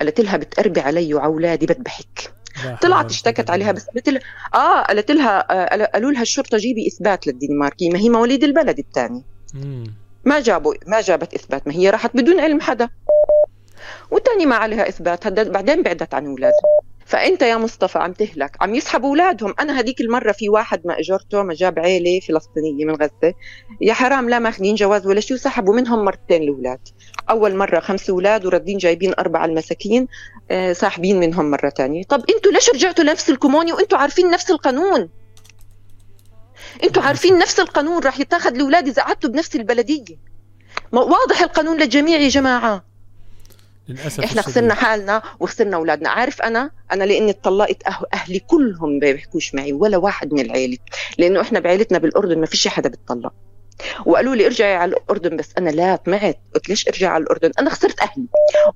قالت 0.00 0.20
لها 0.20 0.36
بتقربي 0.36 0.80
علي 0.80 1.14
وعلى 1.14 1.26
اولادي 1.26 1.66
بذبحك 1.66 2.32
طلعت 2.80 3.10
اشتكت 3.10 3.50
عليها. 3.50 3.72
بس 3.72 3.86
قالت 3.86 4.08
لها 4.08 4.22
آه 4.54 4.82
قالت 4.82 5.10
لها 5.10 5.46
آه 5.50 5.86
قالوا 5.92 6.12
لها 6.12 6.22
الشرطة 6.22 6.58
جيبي 6.58 6.86
إثبات 6.86 7.26
للدنماركي 7.26 7.88
ما 7.88 7.98
هي 7.98 8.08
مواليد 8.08 8.44
البلد 8.44 8.78
الثاني. 8.78 9.24
ما 10.24 10.40
جابوا 10.40 10.74
ما 10.86 11.00
جابت 11.00 11.34
إثبات 11.34 11.66
ما 11.66 11.72
هي 11.72 11.90
راحت 11.90 12.10
بدون 12.14 12.40
علم 12.40 12.60
حدا. 12.60 12.88
والتاني 14.10 14.46
ما 14.46 14.56
عليها 14.56 14.88
إثبات 14.88 15.26
هدد 15.26 15.52
بعدين 15.52 15.82
بعدت 15.82 16.14
عن 16.14 16.26
أولادها. 16.26 16.60
فأنت 17.10 17.42
يا 17.42 17.56
مصطفى 17.56 17.98
عم 17.98 18.12
تهلك 18.12 18.56
عم 18.60 18.74
يسحبوا 18.74 19.08
أولادهم. 19.08 19.54
أنا 19.60 19.80
هذيك 19.80 20.00
المرة 20.00 20.32
في 20.32 20.48
واحد 20.48 20.86
ما 20.86 20.98
أجرته 20.98 21.42
ما 21.42 21.54
جاب 21.54 21.78
عيلة 21.78 22.20
فلسطينية 22.20 22.84
من 22.84 22.94
غزة. 22.94 23.34
يا 23.80 23.92
حرام 23.92 24.28
لا 24.28 24.38
ماخذين 24.38 24.74
جواز 24.74 25.06
ولا 25.06 25.20
شيء 25.20 25.36
وسحبوا 25.36 25.74
منهم 25.74 26.04
مرتين 26.04 26.42
الأولاد. 26.42 26.78
أول 27.30 27.56
مرة 27.56 27.80
خمس 27.80 28.10
أولاد 28.10 28.46
وردين 28.46 28.78
جايبين 28.78 29.14
أربعة 29.18 29.44
المساكين 29.44 30.08
آه، 30.50 30.72
ساحبين 30.72 31.20
منهم 31.20 31.50
مرة 31.50 31.70
ثانية 31.70 32.02
طب 32.04 32.24
أنتوا 32.36 32.52
ليش 32.52 32.70
رجعتوا 32.70 33.04
لنفس 33.04 33.30
الكوموني 33.30 33.72
وانتوا 33.72 33.98
عارفين 33.98 34.30
نفس 34.30 34.50
القانون. 34.50 35.08
أنتوا 36.84 37.02
عارفين 37.02 37.38
نفس 37.38 37.60
القانون 37.60 38.02
راح 38.02 38.20
يتاخذ 38.20 38.54
الأولاد 38.54 38.88
إذا 38.88 39.02
قعدتوا 39.02 39.30
بنفس 39.30 39.56
البلدية. 39.56 40.16
واضح 40.92 41.42
القانون 41.42 41.80
للجميع 41.80 42.18
يا 42.18 42.28
جماعة. 42.28 42.89
للأسف 43.90 44.24
إحنا. 44.24 44.42
خسرنا 44.42 44.74
حالنا 44.74 45.22
وخسرنا 45.40 45.76
أولادنا. 45.76 46.08
عارف 46.08 46.42
أنا؟ 46.42 46.70
أنا 46.92 47.04
لأني 47.04 47.30
اتطلقت 47.30 47.82
أهلي 48.14 48.38
كلهم 48.38 48.92
ما 48.92 49.12
بيحكوش 49.12 49.54
معي 49.54 49.72
ولا 49.72 49.96
واحد 49.96 50.32
من 50.32 50.40
العيلة. 50.40 50.78
لأنه 51.18 51.40
إحنا 51.40 51.60
بعيلتنا 51.60 51.98
بالأردن 51.98 52.40
ما 52.40 52.46
فيش 52.46 52.68
حدا 52.68 52.88
بيتطلق. 52.88 53.32
وقالوا 54.06 54.34
لي 54.34 54.46
ارجعي 54.46 54.74
على 54.76 54.90
الأردن 54.90 55.36
بس. 55.36 55.50
أنا 55.58 55.70
لا 55.70 55.96
طمعت. 55.96 56.38
قلت 56.54 56.68
ليش 56.68 56.88
ارجع 56.88 57.10
على 57.10 57.22
الأردن؟ 57.22 57.50
أنا 57.58 57.70
خسرت 57.70 58.00
أهلي. 58.00 58.26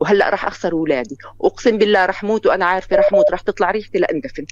وهلأ 0.01 0.31
راح 0.31 0.47
أخسر 0.47 0.73
أولادي. 0.73 1.17
أقسم 1.43 1.79
بالله 1.79 2.07
راح 2.07 2.25
موت 2.25 2.47
وأنا 2.47 2.65
عارفة 2.65 2.97
راح 2.97 3.13
موت. 3.13 3.31
راح 3.31 3.41
تطلع 3.41 3.71
ريحتي. 3.71 3.99
لأندفن 3.99 4.47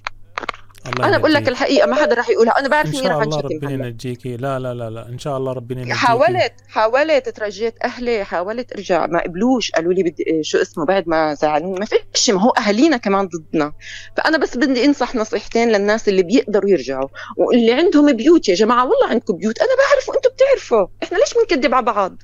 الله 0.86 1.08
أنا 1.08 1.18
بقول 1.18 1.32
لك. 1.34 1.48
الحقيقة 1.48 1.86
ما 1.86 1.94
حدا 1.94 2.14
راح 2.14 2.28
يقولها. 2.28 2.58
أنا 2.58 2.68
بعرف 2.68 2.88
إن 2.88 2.94
اني 2.94 3.02
شاء 3.02 3.12
راح 3.12 3.22
الله 3.22 3.36
انشتم 3.36 3.56
ربنا 3.56 3.74
هلأ. 3.74 3.86
ينجيكي. 3.86 4.36
لا 4.36 4.58
لا 4.58 4.74
لا 4.74 4.90
لا. 4.90 5.08
إن 5.08 5.18
شاء 5.18 5.36
الله 5.36 5.52
ربنا 5.52 5.80
ينجيكي. 5.80 5.98
حاولت 5.98 6.52
حاولت 6.68 7.28
ترجيت 7.28 7.74
أهلي 7.84 8.24
حاولت 8.24 8.72
أرجع. 8.72 9.06
ما 9.06 9.22
قبلوش 9.22 9.70
قالوا 9.70 9.92
لي 9.92 10.02
بدي 10.02 10.42
شو 10.42 10.58
اسمه 10.58 10.84
بعد 10.84 11.08
ما 11.08 11.34
زعلوني. 11.34 11.80
ما 11.80 11.86
فيش 12.14 12.30
ما 12.30 12.40
هو 12.40 12.50
أهالينا 12.50 12.96
كمان 12.96 13.28
ضدنا. 13.28 13.72
فأنا 14.16 14.38
بس 14.38 14.56
بدي 14.56 14.84
أنصح 14.84 15.14
نصيحتين 15.14 15.68
للناس 15.72 16.08
اللي 16.08 16.22
بيقدروا 16.22 16.70
يرجعوا. 16.70 17.08
واللي 17.36 17.72
عندهم 17.72 18.12
بيوت 18.12 18.48
يا 18.48 18.54
جماعة 18.54 18.84
والله 18.84 19.08
عندكم 19.08 19.36
بيوت. 19.36 19.58
أنا 19.58 19.68
بعرف 19.68 20.08
وأنتم 20.08 20.30
بتعرفوا. 20.30 20.86
إحنا 21.02 21.18
ليش 21.18 21.34
بنكذب 21.34 21.74
على 21.74 21.84
بعض؟ 21.86 22.16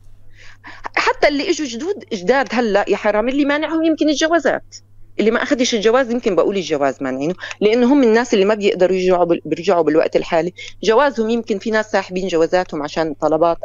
حتى 0.96 1.28
اللي 1.28 1.50
إجوا 1.50 1.66
جدود 1.66 2.04
جداد 2.12 2.48
هلأ 2.52 2.84
يا 2.88 2.96
حرام 2.96 3.28
اللي 3.28 3.44
مانعهم 3.44 3.82
يمكن 3.84 4.08
الجوازات 4.08 4.76
اللي 5.20 5.30
ما 5.30 5.42
اخذش 5.42 5.74
الجواز 5.74 6.10
يمكن 6.10 6.34
بقول 6.36 6.56
الجواز 6.56 7.02
مانعينه 7.02 7.34
لأنه 7.60 7.92
هم 7.92 8.02
الناس 8.02 8.34
اللي 8.34 8.44
ما 8.44 8.54
بيقدروا 8.54 8.96
يرجعوا 8.96 9.36
بيرجعوا 9.44 9.82
بالوقت 9.82 10.16
الحالي. 10.16 10.52
جوازهم 10.82 11.30
يمكن 11.30 11.58
في 11.58 11.70
ناس 11.70 11.90
ساحبين 11.90 12.28
جوازاتهم 12.28 12.82
عشان 12.82 13.14
طلبات 13.14 13.58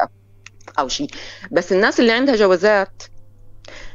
أو 0.80 0.88
شيء 0.88 1.08
بس 1.52 1.74
الناس 1.74 2.00
اللي 2.00 2.12
عندها 2.12 2.36
جوازات 2.36 3.04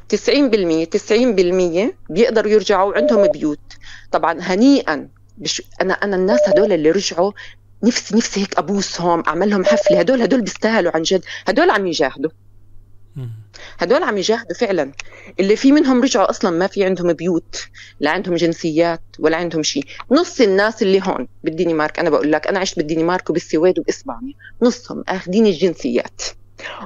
90% 0.09 0.87
90% 0.87 1.95
بيقدروا 2.11 2.51
يرجعوا 2.53 2.95
عندهم 2.97 3.27
بيوت. 3.29 3.61
طبعا 4.13 4.39
هنيئا 4.41 5.09
بش 5.39 5.63
أنا 5.81 5.95
أنا 5.95 6.17
الناس 6.17 6.41
هدول 6.49 6.73
اللي 6.73 6.91
رجعوا 6.91 7.33
نفسي 7.83 8.17
نفسي 8.17 8.41
هيك 8.41 8.59
أبوسهم 8.59 9.23
اعمل 9.29 9.51
لهم 9.51 9.65
حفلة. 9.65 9.99
هدول 10.01 10.23
هدول 10.23 10.41
بيستاهلوا 10.41 10.93
عن 10.95 11.03
جد. 11.03 11.25
هدول 11.49 11.71
عم 11.71 11.87
يجاهدوا. 11.87 12.31
هدول 13.79 14.03
عم 14.03 14.19
يجاهدوا 14.19 14.55
فعلا. 14.61 14.93
اللي 15.41 15.57
في 15.57 15.73
منهم 15.73 16.03
رجعوا 16.03 16.31
أصلا 16.31 16.51
ما 16.51 16.67
في 16.67 16.85
عندهم 16.85 17.13
بيوت 17.13 17.63
لا 18.01 18.11
عندهم 18.11 18.35
جنسيات 18.35 19.03
ولا 19.19 19.37
عندهم 19.37 19.63
شيء. 19.63 19.85
نص 20.11 20.41
الناس 20.41 20.83
اللي 20.83 21.01
هون 21.05 21.29
بالدنمارك 21.45 21.99
أنا 21.99 22.11
بقول 22.11 22.33
لك 22.33 22.47
أنا 22.47 22.59
عشت 22.59 22.77
بالدنمارك 22.77 23.31
وبالسويد 23.31 23.79
وبإسبانيا. 23.79 24.35
نصهم 24.63 25.05
أخذين 25.09 25.47
الجنسيات 25.47 26.21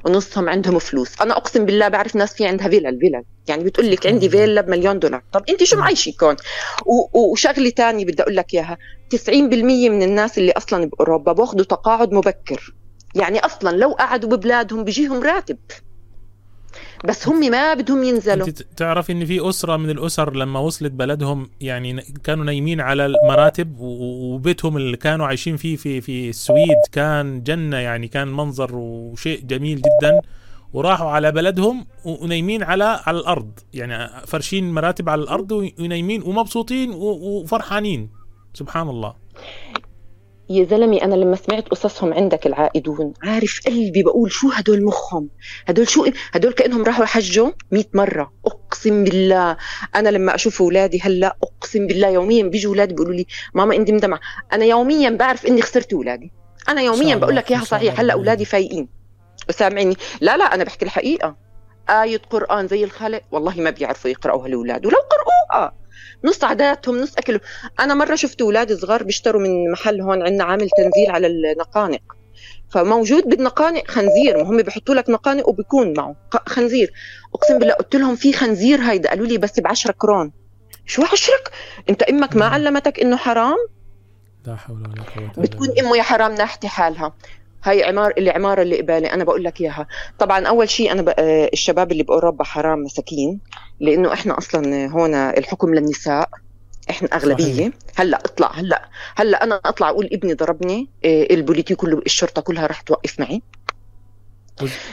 ونصهم 0.04 0.48
عندهم 0.48 0.78
فلوس. 0.78 1.20
أنا 1.20 1.36
أقسم 1.36 1.64
بالله 1.66 1.88
بعرف 1.88 2.16
ناس 2.16 2.34
في 2.34 2.46
عندها 2.46 2.68
فيلل 2.68 2.98
فيلل 3.00 3.22
يعني 3.48 3.64
بتقول 3.64 3.90
لك 3.90 4.06
عندي 4.06 4.28
فيلا 4.28 4.60
بمليون 4.60 4.98
دولار. 4.98 5.22
طب 5.32 5.44
أنت 5.48 5.64
شو 5.64 5.76
معيشك 5.76 6.22
هون؟ 6.24 6.36
و- 6.86 7.18
و- 7.18 7.32
وشغلة 7.32 7.70
تانية 7.70 8.04
بدي 8.04 8.22
أقول 8.22 8.36
لك 8.36 8.54
إياها. 8.54 8.78
90% 9.10 9.90
من 9.90 10.02
الناس 10.02 10.38
اللي 10.38 10.52
أصلا 10.52 10.84
بأوروبا 10.84 11.32
بأخذوا 11.32 11.64
تقاعد 11.64 12.12
مبكر. 12.12 12.74
يعني 13.14 13.38
أصلا 13.38 13.76
لو 13.76 13.92
قعدوا 13.92 14.30
ببلادهم 14.36 14.84
بيجيهم 14.84 15.22
راتب. 15.22 15.58
بس 17.04 17.28
هم 17.28 17.40
ما 17.50 17.74
بدهم 17.74 18.04
ينزلوا. 18.04 18.46
تعرف 18.76 19.10
إن 19.10 19.24
في 19.24 19.48
أسرة 19.48 19.76
من 19.76 19.90
الأسر 19.90 20.36
لما 20.36 20.60
وصلت 20.60 20.92
بلدهم 20.92 21.50
يعني 21.60 22.02
كانوا 22.24 22.44
نايمين 22.44 22.80
على 22.80 23.06
المراتب 23.06 23.76
وبيتهم 23.78 24.76
اللي 24.76 24.96
كانوا 24.96 25.26
عايشين 25.26 25.56
فيه 25.56 25.76
في 25.76 26.00
في 26.00 26.28
السويد 26.28 26.78
كان 26.92 27.42
جنة 27.42 27.76
يعني 27.76 28.08
كان 28.08 28.28
منظر 28.28 28.70
وشيء 28.74 29.40
جميل 29.40 29.76
جدا. 29.76 30.20
وراحوا 30.72 31.10
على 31.10 31.32
بلدهم 31.32 31.86
ونايمين 32.04 32.62
على 32.62 33.00
على 33.06 33.18
الأرض. 33.18 33.50
يعني 33.74 34.26
فرشين 34.26 34.72
مراتب 34.72 35.08
على 35.08 35.22
الأرض 35.22 35.52
ونايمين 35.52 36.22
ومبسوطين 36.22 36.90
وفرحانين. 36.94 38.10
سبحان 38.54 38.88
الله. 38.88 39.14
يا 40.52 40.64
زلمي 40.64 41.04
أنا 41.04 41.14
لما 41.14 41.36
سمعت 41.36 41.68
قصصهم 41.68 42.14
عندك 42.14 42.46
العائدون. 42.46 43.12
عارف 43.22 43.60
قلبي 43.66 44.02
بقول 44.02 44.32
شو 44.32 44.48
هدول 44.48 44.84
مخهم؟ 44.84 45.28
هدول 45.66 45.88
شو 45.88 46.06
هدول 46.32 46.52
كأنهم 46.52 46.84
راحوا 46.84 47.04
يحجوا 47.04 47.50
100 47.70 47.84
مرة. 47.94 48.32
أقسم 48.46 49.04
بالله 49.04 49.56
أنا 49.94 50.08
لما 50.08 50.34
أشوف 50.34 50.62
أولادي 50.62 51.00
هلأ 51.00 51.36
أقسم 51.42 51.86
بالله 51.86 52.08
يوميا 52.08 52.42
بيجوا 52.42 52.70
اولادي 52.70 52.94
بيقولوا 52.94 53.14
لي 53.14 53.26
ماما 53.54 53.76
أنت 53.76 53.90
مدمعه 53.90 54.20
أنا 54.52 54.64
يوميا 54.64 55.10
بعرف 55.10 55.46
إني 55.46 55.62
خسرت 55.62 55.92
أولادي. 55.92 56.32
أنا 56.68 56.80
يوميا 56.80 57.16
بقول 57.16 57.36
لك 57.36 57.50
اياها 57.50 57.64
صحيح 57.64 58.00
هلأ 58.00 58.12
أولادي 58.12 58.44
فايقين. 58.44 58.88
وسامعيني. 59.48 59.96
لا 60.20 60.36
لا 60.36 60.44
أنا 60.44 60.64
بحكي 60.64 60.84
الحقيقة. 60.84 61.36
آية 61.90 62.20
قرآن 62.30 62.68
زي 62.68 62.84
الخلق 62.84 63.22
والله 63.32 63.60
ما 63.60 63.70
بيعرفوا 63.70 64.10
يقرأوها 64.10 64.46
الأولاد 64.46 64.86
ولو 64.86 64.96
قرأوها 64.96 65.81
نص 66.24 66.44
عاداتهم 66.44 67.00
نص 67.00 67.14
أكلهم. 67.18 67.40
أنا 67.80 67.94
مرة 67.94 68.14
شفت 68.14 68.42
أولاد 68.42 68.72
صغار 68.72 69.02
بيشتروا 69.02 69.42
من 69.42 69.70
محل 69.70 70.00
هون 70.00 70.22
عندنا 70.22 70.44
عامل 70.44 70.68
تنزيل 70.76 71.10
على 71.10 71.26
النقانق. 71.26 72.02
فموجود 72.70 73.28
بالنقانق 73.28 73.90
خنزير 73.90 74.36
ما 74.36 74.42
هم 74.42 74.62
بيحطوا 74.62 74.94
لك 74.94 75.10
نقانق 75.10 75.48
وبيكون 75.48 75.92
معه 75.96 76.16
خنزير. 76.46 76.92
أقسم 77.34 77.58
بالله 77.58 77.74
قلت 77.74 77.96
لهم 77.96 78.16
في 78.16 78.32
خنزير 78.32 78.80
هيدا 78.80 79.08
قالوا 79.08 79.26
لي 79.26 79.38
بس 79.38 79.60
ب 79.60 79.66
10 79.66 79.92
كرون. 79.92 80.32
شو 80.86 81.02
عشرك؟ 81.02 81.50
أنت 81.90 82.02
إمك 82.02 82.36
ما. 82.36 82.46
علمتك 82.46 83.00
إنه 83.00 83.16
حرام؟ 83.16 83.56
لا 84.46 84.56
حول 84.56 84.76
ولا 84.76 85.02
قوة 85.02 85.44
بتكون 85.44 85.68
أمه 85.80 85.96
يا 85.96 86.02
حرام 86.02 86.34
ناحتي 86.34 86.68
حالها. 86.68 87.14
هاي 87.64 87.84
عمار 87.84 88.12
العمارة 88.18 88.62
اللي 88.62 88.80
قبالي 88.80 89.12
أنا 89.12 89.24
بقول 89.24 89.44
لك 89.44 89.60
إياها. 89.60 89.86
طبعا 90.18 90.46
أول 90.46 90.68
شيء 90.68 90.92
أنا 90.92 91.02
ب... 91.02 91.08
آه، 91.08 91.50
الشباب 91.52 91.92
اللي 91.92 92.02
بأوروبا 92.02 92.44
حرام 92.44 92.78
مساكين 92.78 93.40
لأنه 93.80 94.12
إحنا 94.12 94.38
أصلا 94.38 94.86
هون 94.86 95.14
الحكم 95.14 95.74
للنساء 95.74 96.28
إحنا 96.90 97.08
أغلبية. 97.08 97.54
صحيح. 97.54 97.70
هلأ 97.96 98.18
اطلع 98.18 98.52
هلأ 98.52 98.88
هلأ 99.16 99.44
أنا 99.44 99.60
أطلع 99.64 99.88
أقول 99.88 100.08
ابني 100.12 100.34
ضربني 100.34 100.88
آه، 101.04 101.26
البوليتي 101.30 101.74
كله 101.74 101.98
الشرطة 102.06 102.42
كلها 102.42 102.66
رح 102.66 102.80
توقف 102.80 103.20
معي. 103.20 103.42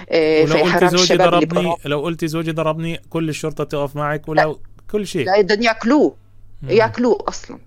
آه، 0.09 0.43
ولو 0.43 0.55
قلتي 0.55 0.87
زوجي 0.87 1.17
ضربني 1.17 1.75
لو 1.85 2.01
قلتي 2.01 2.27
زوجي 2.27 2.51
ضربني 2.51 3.01
كل 3.09 3.29
الشرطة 3.29 3.63
تقف 3.63 3.95
معك 3.95 4.29
ولو 4.29 4.59
كل 4.91 5.07
شيء. 5.07 5.25
لا 5.25 5.41
بدهم 5.41 5.61
ياكلوه. 5.61 6.15
ياكلوه 6.67 7.23
أصلا. 7.27 7.59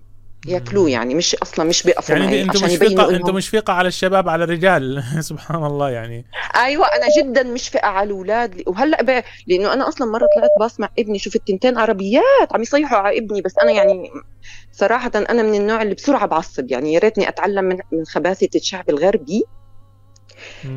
ياكلوه 0.47 0.89
يعني 0.89 1.15
مش 1.15 1.35
أصلا 1.35 1.65
مش 1.65 1.83
بيقفوا 1.83 2.15
يعني 2.15 2.27
معي 2.27 2.41
أنتم 2.41 2.65
مشفقه 2.65 2.85
يبينوا 2.85 3.09
أنتم 3.09 3.15
إنهم 3.15 3.35
مشفقه 3.35 3.73
على 3.73 3.87
الشباب 3.87 4.29
على 4.29 4.43
الرجال. 4.43 5.03
سبحان 5.29 5.65
الله 5.65 5.89
يعني. 5.89 6.25
أيوه 6.55 6.85
أنا 6.85 7.05
جدا 7.17 7.43
مشفقه 7.43 7.87
على 7.87 8.05
الأولاد. 8.05 8.63
وهلأ 8.67 9.03
بقى 9.03 9.23
لأنه 9.47 9.73
أنا 9.73 9.87
أصلا 9.87 10.07
مرة 10.11 10.27
طلعت 10.35 10.49
باص 10.59 10.79
مع 10.79 10.89
ابني. 10.99 11.19
شفت 11.19 11.47
تنتين 11.47 11.77
عربيات 11.77 12.53
عم 12.53 12.61
يصيحوا 12.61 12.97
على 12.97 13.17
ابني 13.17 13.41
بس 13.41 13.57
أنا 13.57 13.71
يعني 13.71 14.09
صراحة 14.71 15.11
أنا 15.15 15.43
من 15.43 15.55
النوع 15.55 15.81
اللي 15.81 15.95
بسرعة 15.95 16.25
بعصب. 16.25 16.71
يعني 16.71 16.93
يا 16.93 16.99
ريتني 16.99 17.29
أتعلم 17.29 17.65
من 17.65 17.77
من 17.91 18.05
خباثة 18.05 18.49
الشعب 18.55 18.89
الغربي. 18.89 19.43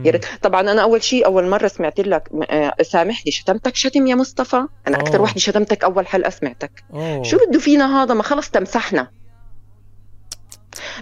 يا 0.05 0.11
ريت. 0.11 0.27
طبعا 0.43 0.61
أنا 0.61 0.83
أول 0.83 1.03
شيء 1.03 1.27
أول 1.27 1.49
مرة 1.49 1.69
سمعت 1.69 2.01
لك 2.01 2.29
آه، 2.51 2.75
سامحني 2.83 3.33
شتمتك 3.33 3.77
شتم 3.77 4.07
يا 4.07 4.15
مصطفى؟ 4.15 4.67
أنا 4.89 4.97
أكثر. 5.01 5.23
وحده 5.23 5.41
شتمتك 5.41 5.85
أول 5.85 6.07
حلقة 6.07 6.31
سمعتك. 6.31 6.85
أوه. 6.95 7.23
شو 7.23 7.39
بده 7.49 7.59
فينا 7.59 8.03
هذا؟ 8.03 8.15
ما 8.15 8.23
خلص 8.23 8.51
تمسحنا. 8.51 9.09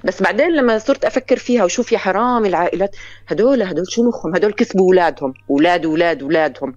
بس 0.05 0.23
بعدين 0.23 0.51
لما 0.53 0.79
صرت 0.79 1.05
أفكر 1.05 1.37
فيها 1.37 1.65
وشوف 1.65 1.93
يا 1.93 1.99
حرام 1.99 2.47
العائلات 2.47 2.97
هدول 3.29 3.63
هدول 3.63 3.85
شو 3.93 4.09
مخهم؟ 4.09 4.35
هدول 4.35 4.53
كسبوا 4.53 4.87
أولادهم 4.87 5.35
أولاد 5.51 5.85
أولاد 5.85 6.23
أولادهم. 6.23 6.77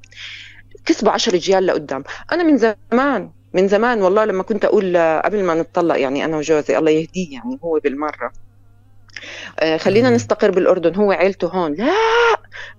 كسبوا 0.86 1.12
عشر 1.12 1.34
رجال 1.34 1.66
لقدام. 1.66 2.04
أنا 2.32 2.44
من 2.44 2.58
زمان 2.58 3.32
من 3.54 3.68
زمان 3.68 4.02
والله 4.02 4.26
لما 4.26 4.44
كنت 4.44 4.66
أقول 4.66 4.98
قبل 4.98 5.44
ما 5.44 5.62
نتطلق 5.62 6.00
يعني 6.00 6.26
أنا 6.26 6.38
وجوزي 6.38 6.78
الله 6.78 6.92
يهديه 6.92 7.34
يعني 7.34 7.60
هو 7.64 7.80
بالمرة. 7.84 8.32
خلينا 9.78 10.08
آمين. 10.08 10.16
نستقر 10.16 10.52
بالأردن. 10.52 10.96
هو 10.96 11.12
عيلته 11.12 11.48
هون. 11.48 11.74
لا 11.74 11.94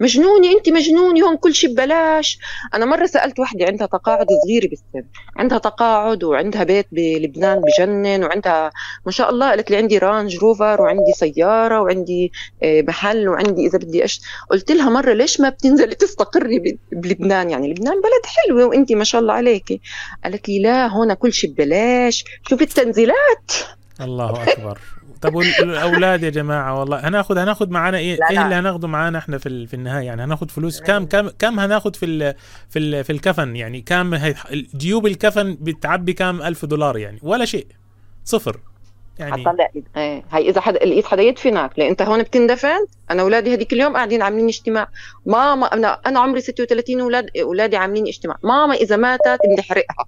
مجنونة 0.00 0.52
انت 0.52 0.68
مجنونة. 0.68 1.22
هون 1.22 1.36
كل 1.36 1.54
شيء 1.54 1.70
ببلاش. 1.70 2.38
أنا 2.74 2.84
مرة 2.84 3.06
سألت 3.06 3.40
وحدة 3.40 3.66
عندها 3.66 3.86
تقاعد 3.86 4.26
صغيرة 4.44 4.68
بالسن. 4.68 5.08
عندها 5.36 5.58
تقاعد 5.58 6.24
وعندها 6.24 6.64
بيت 6.64 6.86
بلبنان 6.92 7.60
بجنن 7.60 8.24
وعندها 8.24 8.70
ما 9.06 9.12
شاء 9.12 9.30
الله 9.30 9.50
قالت 9.50 9.70
لي 9.70 9.76
عندي 9.76 9.98
رانج 9.98 10.36
روفر 10.36 10.82
وعندي 10.82 11.12
سيارة 11.16 11.80
وعندي 11.80 12.32
آه، 12.62 12.82
محل 12.82 13.28
وعندي 13.28 13.66
إذا 13.66 13.78
بدي 13.78 14.04
أش... 14.04 14.20
قلت 14.50 14.72
لها 14.72 14.90
مرة 14.90 15.12
ليش 15.12 15.40
ما 15.40 15.48
بتنزلي 15.48 15.94
تستقري 15.94 16.78
بلبنان؟ 16.92 17.50
يعني 17.50 17.70
لبنان 17.70 17.94
بلد 17.94 18.26
حلوة 18.26 18.64
وانت 18.64 18.92
ما 18.92 19.04
شاء 19.04 19.20
الله 19.20 19.34
عليكي. 19.34 19.80
قالت 20.24 20.48
لي 20.48 20.62
لا 20.62 20.86
هون 20.86 21.14
كل 21.14 21.32
شيء 21.32 21.50
ببلاش. 21.50 22.24
شوفي 22.48 22.64
التنزيلات. 22.64 23.52
الله 24.00 24.42
أكبر. 24.42 24.78
طب 25.22 25.34
والاولاد 25.34 26.22
يا 26.22 26.30
جماعة 26.30 26.80
والله 26.80 27.08
هناخذ 27.08 27.38
هناخذ 27.38 27.70
معانا 27.70 27.98
إيه؟ 27.98 28.16
لا، 28.16 28.30
إيه. 28.30 28.44
اللي 28.44 28.54
هناخده 28.54 28.88
معانا 28.88 29.18
إحنا 29.18 29.38
في 29.38 29.66
في 29.66 29.74
النهاية؟ 29.74 30.06
يعني 30.06 30.24
هناخذ 30.24 30.48
فلوس 30.48 30.80
كم 30.80 31.06
كم 31.06 31.28
كم 31.28 31.60
هناخذ 31.60 31.94
في 31.94 32.06
ال 32.06 32.34
في 32.70 32.78
ال 32.78 33.04
في 33.04 33.12
الكفن؟ 33.12 33.56
يعني 33.56 33.80
كم 33.80 34.14
هي 34.14 34.34
جيوب 34.76 35.06
الكفن 35.06 35.56
بتعبي 35.60 36.12
كام 36.12 36.42
ألف 36.42 36.64
دولار 36.64 36.98
يعني؟ 36.98 37.18
ولا 37.22 37.44
شيء. 37.44 37.66
صفر. 38.24 38.60
يعني 39.18 39.42
هطلع 39.42 39.68
ايد 39.76 39.88
إيه. 39.96 40.24
هي 40.30 40.48
إذا 40.48 40.60
حدا 40.60 40.78
لقيت 40.78 41.06
حدا 41.06 41.22
يدفنك 41.22 41.70
لأن 41.76 41.88
أنت 41.88 42.02
هون 42.02 42.22
بتندفن. 42.22 42.86
أنا 43.10 43.22
أولادي 43.22 43.54
هذيك 43.54 43.72
اليوم 43.72 43.96
قاعدين 43.96 44.22
عاملين 44.22 44.48
اجتماع. 44.48 44.88
ماما 45.26 45.66
أنا 45.66 46.00
أنا 46.06 46.20
عمري 46.20 46.40
36 46.40 47.00
أولاد 47.00 47.30
أولادي 47.40 47.76
عاملين 47.76 48.06
اجتماع. 48.06 48.36
ماما 48.44 48.74
إذا 48.74 48.96
ماتت 48.96 49.38
بنحرقها 49.56 50.06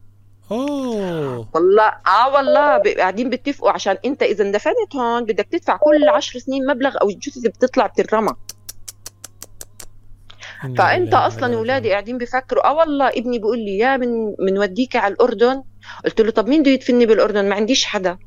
أوه. 0.53 1.49
والله 1.55 1.93
آه 2.07 2.35
والله 2.35 2.95
قاعدين 2.99 3.31
بيتفقوا 3.31 3.71
عشان 3.71 3.97
أنت 4.05 4.23
إذا 4.23 4.45
اندفنت 4.45 4.97
هون 4.97 5.25
بدك 5.25 5.47
تدفع 5.53 5.77
كل 5.77 6.09
عشر 6.09 6.39
سنين 6.39 6.67
مبلغ 6.67 6.97
أو 7.03 7.09
الجثث 7.09 7.47
بتطلع 7.47 7.87
بتنرمى 7.87 8.33
إنا 10.65 10.75
فأنت 10.75 11.15
أصلا 11.15 11.55
اولادي 11.55 11.91
قاعدين 11.91 12.19
بيفكروا 12.19 12.67
آه 12.67 12.75
والله 12.75 13.09
ابني 13.09 13.39
بيقول 13.39 13.59
لي 13.59 13.79
يا 13.79 13.97
من 13.97 14.35
بنوديك 14.35 14.97
على 14.97 15.15
الأردن؟ 15.15 15.63
قلت 16.05 16.21
له 16.21 16.31
طب 16.31 16.49
مين 16.49 16.63
بده 16.63 16.71
يدفني 16.71 17.07
بالأردن؟ 17.07 17.49
ما 17.49 17.55
عنديش 17.55 17.85
حدا. 17.85 18.19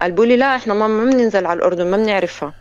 قال 0.00 0.12
بيقول 0.12 0.28
لي 0.28 0.36
لا 0.36 0.56
إحنا 0.56 0.74
ما 0.74 0.88
بننزل 0.88 1.46
على 1.46 1.56
الأردن 1.58 1.86
ما 1.90 1.96
بنعرفها. 1.96 2.54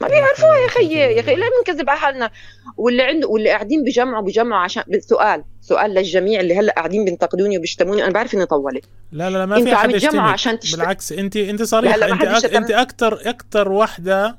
ما 0.00 0.08
بيعرفوها 0.08 0.56
يا. 0.58 0.68
خيي 0.68 0.92
يا 0.92 1.20
أخي 1.20 1.34
لا 1.34 1.46
بنكذب 1.58 1.90
على 1.90 1.98
حالنا. 1.98 2.30
واللي 2.76 3.02
عنده 3.02 3.28
واللي 3.28 3.48
قاعدين 3.50 3.84
بجمعوا 3.84 4.22
بجمعوا 4.22 4.62
عشان 4.62 4.82
سؤال 5.00 5.44
سؤال 5.60 5.90
للجميع 5.94 6.40
اللي 6.40 6.54
هلأ 6.58 6.72
قاعدين 6.72 7.04
بينتقدوني 7.04 7.58
وبيشتموني 7.58 8.04
أنا 8.04 8.12
بعرف 8.12 8.34
إني 8.34 8.46
طولت 8.46 8.84
لا 9.12 9.30
لا 9.30 9.38
لا 9.38 9.46
ما 9.46 9.64
في 9.64 9.72
عم 9.72 9.90
يشتمك. 9.90 10.20
عشان 10.20 10.58
تشت- 10.58 10.76
بالعكس 10.76 11.12
أنت 11.12 11.36
أنت 11.36 11.62
صريحه 11.62 11.94
أنت 11.94 12.24
حد 12.24 12.44
أك... 12.44 12.54
انت 12.54 12.70
أكثر 12.70 13.20
أكثر 13.26 13.72
واحدة 13.72 14.36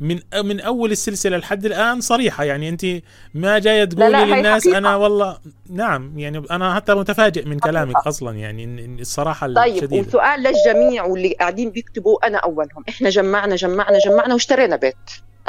من 0.00 0.20
من 0.44 0.60
أول 0.60 0.92
السلسلة 0.92 1.36
لحد 1.36 1.66
الآن 1.66 2.00
صريحة. 2.00 2.44
يعني 2.44 2.68
أنت 2.68 2.86
ما 3.34 3.58
جاية 3.58 3.84
تقولي 3.84 4.24
للناس 4.24 4.62
حقيقة. 4.62 4.78
أنا 4.78 4.96
والله 4.96 5.38
نعم 5.70 6.18
يعني 6.18 6.42
أنا 6.50 6.74
حتى 6.74 6.94
متفاجئ 6.94 7.44
من 7.48 7.58
كلامك 7.58 7.94
حقيقة. 7.94 8.08
أصلا 8.08 8.36
يعني 8.36 8.86
الصراحة 9.00 9.54
طيب 9.54 9.74
الشديده 9.74 10.08
وسؤال 10.08 10.42
للجميع 10.42 11.04
واللي 11.04 11.32
قاعدين 11.32 11.70
بيكتبوا 11.70 12.26
أنا 12.26 12.38
أولهم. 12.38 12.84
إحنا 12.88 13.10
جمعنا 13.10 13.56
جمعنا 13.56 13.98
جمعنا 13.98 14.34
واشترينا 14.34 14.76
بيت. 14.76 14.96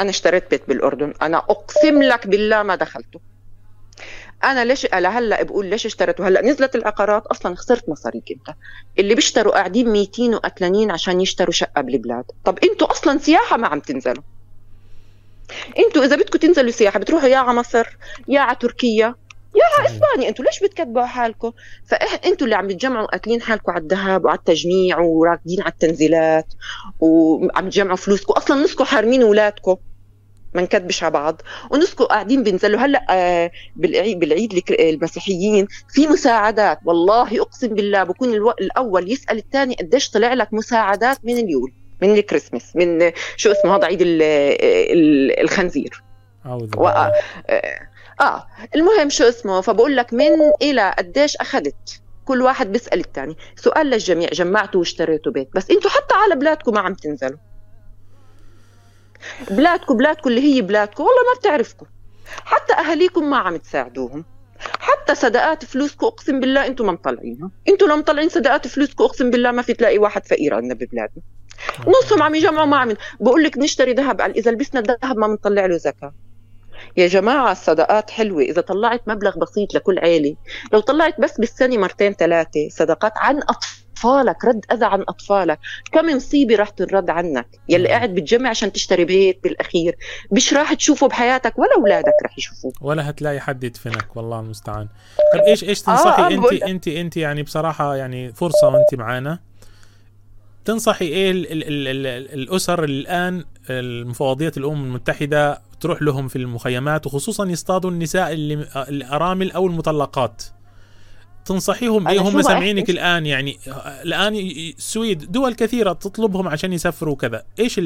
أنا 0.00 0.10
اشتريت 0.10 0.50
بيت 0.50 0.68
بالأردن. 0.68 1.12
أنا 1.22 1.38
أقسم 1.38 2.02
لك 2.02 2.26
بالله 2.26 2.62
ما 2.62 2.76
دخلته. 2.76 3.20
أنا 4.44 4.64
ليش 4.64 4.86
لهلأ 4.94 5.42
بقول 5.42 5.66
ليش 5.66 5.86
اشتريته؟ 5.86 6.28
هلأ 6.28 6.42
نزلت 6.42 6.74
العقارات 6.74 7.26
أصلا 7.26 7.54
خسرت 7.54 7.88
مصاريك 7.88 8.24
انت 8.30 8.56
اللي 8.98 9.14
بيشتروا 9.14 9.52
قاعدين 9.52 9.88
ميتين 9.88 10.34
وقتلانين 10.34 10.90
عشان 10.90 11.20
يشتروا 11.20 11.52
شقة 11.52 11.82
بالبلاد 11.82 12.24
طب 12.44 12.58
أنتوا 12.58 12.90
أصلا 12.90 13.18
سياحة 13.18 13.56
ما 13.56 13.68
عم 13.68 13.80
تنزلوا. 13.80 14.22
أنتوا 15.78 16.04
إذا 16.04 16.16
بدكم 16.16 16.38
تنزلوا 16.38 16.70
سياحة 16.70 16.98
بتروحوا 16.98 17.28
يا 17.28 17.36
على 17.36 17.58
مصر 17.58 17.86
يا 18.28 18.40
على 18.40 18.56
تركيا 18.60 19.14
صحيح. 19.76 19.90
إسبانيا. 19.90 20.28
أنتوا 20.28 20.44
ليش 20.44 20.60
بتكذبوا 20.62 21.00
على 21.00 21.08
حالكم 21.08 21.52
فانتوا 21.86 22.44
اللي 22.46 22.54
عم 22.56 22.70
تجمعوا 22.70 23.06
قاتلين 23.06 23.42
حالكم 23.42 23.72
على 23.72 23.82
الذهب 23.82 24.24
وعلى 24.24 24.38
التجميع 24.38 24.98
وراكدين 24.98 25.60
على 25.62 25.72
التنزيلات 25.72 26.46
وعم 27.00 27.68
تجمعوا 27.68 27.96
فلوسكم. 27.96 28.32
أصلا 28.32 28.64
نسكم 28.64 28.84
حارمين 28.84 29.22
اولادكم 29.22 29.76
ما 30.54 30.62
نكذبش 30.62 31.02
على 31.02 31.12
بعض. 31.12 31.42
ونسكم 31.70 32.04
قاعدين 32.04 32.42
بينزلوا 32.42 32.80
هلأ 32.80 33.06
آه، 33.10 33.50
بالعيد 33.76 34.18
بالعيد 34.18 34.62
المسيحيين 34.70 35.66
في 35.94 36.06
مساعدات. 36.06 36.78
والله 36.84 37.40
أقسم 37.40 37.68
بالله 37.68 38.04
بكون 38.04 38.34
ألو... 38.34 38.50
الأول 38.50 39.12
يسأل 39.12 39.38
الثاني 39.38 39.74
قديش 39.74 40.10
طلع 40.10 40.34
لك 40.34 40.54
مساعدات 40.54 41.18
من 41.24 41.38
اليول. 41.38 41.72
من 42.02 42.14
الكريسماس 42.14 42.76
من 42.76 43.12
شو 43.36 43.52
اسمه 43.52 43.76
هذا 43.76 43.84
عيد 43.84 44.02
ال- 44.02 44.22
ال- 44.22 45.40
الخنزير. 45.40 46.02
و... 46.76 46.88
آه، 46.88 47.12
آه 48.20 48.46
المهم 48.74 49.08
شو 49.08 49.24
اسمه 49.24 49.60
فبقول 49.60 49.96
لك 49.96 50.12
من 50.12 50.52
إلى 50.62 50.94
قديش 50.98 51.36
أخذت. 51.36 52.00
كل 52.24 52.42
واحد 52.42 52.72
بيسأل 52.72 53.00
الثاني 53.00 53.36
سؤال 53.56 53.86
للجميع 53.86 54.28
جمعتوا 54.28 54.80
واشتريتوا 54.80 55.32
بيت. 55.32 55.48
بس 55.54 55.70
أنتوا 55.70 55.90
حتى 55.90 56.14
على 56.14 56.36
بلادكم 56.36 56.74
ما 56.74 56.80
عم 56.80 56.94
تنزلوا. 56.94 57.38
بلادكم 59.50 59.96
بلادكم 59.96 60.30
اللي 60.30 60.40
هي 60.54 60.62
بلادكم 60.62 61.04
والله 61.04 61.22
ما 61.32 61.38
بتعرفكم. 61.40 61.86
حتى 62.44 62.72
أهاليكم 62.74 63.30
ما 63.30 63.36
عم 63.36 63.56
تساعدوهم. 63.56 64.24
حتى 64.80 65.14
صدقات 65.14 65.64
فلوسكم 65.64 66.06
أقسم 66.06 66.40
بالله 66.40 66.66
أنتم 66.66 66.86
ما 66.86 66.92
مطلعينها. 66.92 67.50
أنتم 67.68 67.86
لو 67.86 67.96
مطلعين 67.96 68.28
صدقات 68.28 68.66
فلوسكم 68.66 69.04
أقسم 69.04 69.30
بالله 69.30 69.50
ما 69.50 69.62
في 69.62 69.74
تلاقي 69.74 69.98
واحد 69.98 70.26
فقير 70.26 70.54
عندنا 70.54 70.74
ببلادنا. 70.74 71.22
نصهم 71.86 72.22
عم 72.22 72.34
يجمعوا 72.34 72.66
ما 72.66 72.76
عم 72.76 72.94
بقول 73.20 73.44
لك 73.44 73.58
نشتري 73.58 73.92
ذهب. 73.92 74.20
إذا 74.20 74.50
لبسنا 74.50 74.80
الذهب 74.80 75.16
ما 75.16 75.26
بنطلع 75.26 75.66
له 75.66 75.76
زكاة. 75.76 76.14
يا 76.96 77.06
جماعة 77.06 77.52
الصدقات 77.52 78.10
حلوة. 78.10 78.42
إذا 78.42 78.60
طلعت 78.60 79.02
مبلغ 79.06 79.38
بسيط 79.38 79.74
لكل 79.74 79.98
عيلة 79.98 80.36
لو 80.72 80.80
طلعت 80.80 81.20
بس 81.20 81.40
بالسنة 81.40 81.78
مرتين 81.78 82.12
ثلاثة 82.12 82.68
صدقات 82.70 83.12
عن 83.16 83.40
أطفالك 83.48 84.44
رد 84.44 84.64
أذى 84.72 84.84
عن 84.84 85.00
أطفالك. 85.08 85.58
كم 85.92 86.16
مصيبة 86.16 86.56
راح 86.56 86.68
تنرد 86.68 87.10
عنك. 87.10 87.48
يلي 87.68 87.88
قاعد 87.88 88.14
بتجمع 88.14 88.50
عشان 88.50 88.72
تشتري 88.72 89.04
بيت 89.04 89.42
بالأخير. 89.42 89.96
مش 90.30 90.54
راح 90.54 90.74
تشوفه 90.74 91.08
بحياتك 91.08 91.58
ولا 91.58 91.74
أولادك 91.76 92.14
راح 92.22 92.38
يشوفوه. 92.38 92.72
ولا 92.80 93.10
هتلاقي 93.10 93.40
حد 93.40 93.64
يدفنك. 93.64 94.16
والله 94.16 94.40
المستعان. 94.40 94.88
طب 95.34 95.40
إيش 95.40 95.64
إيش 95.64 95.82
تنصحي 95.82 96.22
آه 96.22 96.28
أنت 96.28 96.62
أنت 96.62 96.88
أنت 96.88 97.16
يعني 97.16 97.42
بصراحة 97.42 97.96
يعني 97.96 98.32
فرصة 98.32 98.68
وأنت 98.68 98.94
معانا؟ 98.94 99.38
تنصحي 100.66 101.04
إيه 101.04 101.30
ال 101.30 101.52
ال 101.52 101.62
ال 101.62 102.06
ال 102.06 102.34
الأسر 102.34 102.84
اللي 102.84 103.00
الآن 103.00 103.44
المفوضية 103.70 104.52
الأمم 104.56 104.84
المتحدة 104.84 105.62
تروح 105.80 106.02
لهم 106.02 106.28
في 106.28 106.36
المخيمات 106.36 107.06
وخصوصا 107.06 107.46
يصطادوا 107.46 107.90
النساء 107.90 108.32
اللي 108.32 108.54
الأرامل 108.76 109.52
أو 109.52 109.66
المطلقات. 109.66 110.42
تنصحيهم 111.44 112.08
إيه؟ 112.08 112.20
هم 112.20 112.42
سامعينك 112.42 112.90
الآن 112.90 113.26
يعني 113.26 113.58
الآن 114.04 114.34
السويد 114.78 115.32
دول 115.32 115.54
كثيرة 115.54 115.92
تطلبهم 115.92 116.48
عشان 116.48 116.72
يسافروا 116.72 117.12
وكذا. 117.12 117.44
إيش 117.58 117.80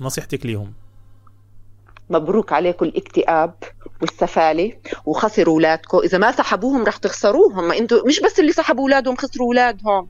نصيحتك 0.00 0.46
ليهم؟ 0.46 0.72
مبروك 2.10 2.52
عليكم 2.52 2.86
الاكتئاب 2.86 3.54
والسفالة 4.00 4.72
وخسروا 5.06 5.54
أولادكم. 5.54 5.98
إذا 5.98 6.18
ما 6.18 6.32
سحبوهم 6.32 6.84
رح 6.84 6.96
تخسروهم. 6.96 7.68
ما 7.68 7.78
أنتم 7.78 7.96
مش 8.06 8.20
بس 8.20 8.40
اللي 8.40 8.52
سحبوا 8.52 8.82
أولادهم 8.82 9.16
خسروا 9.16 9.46
أولادهم. 9.46 10.08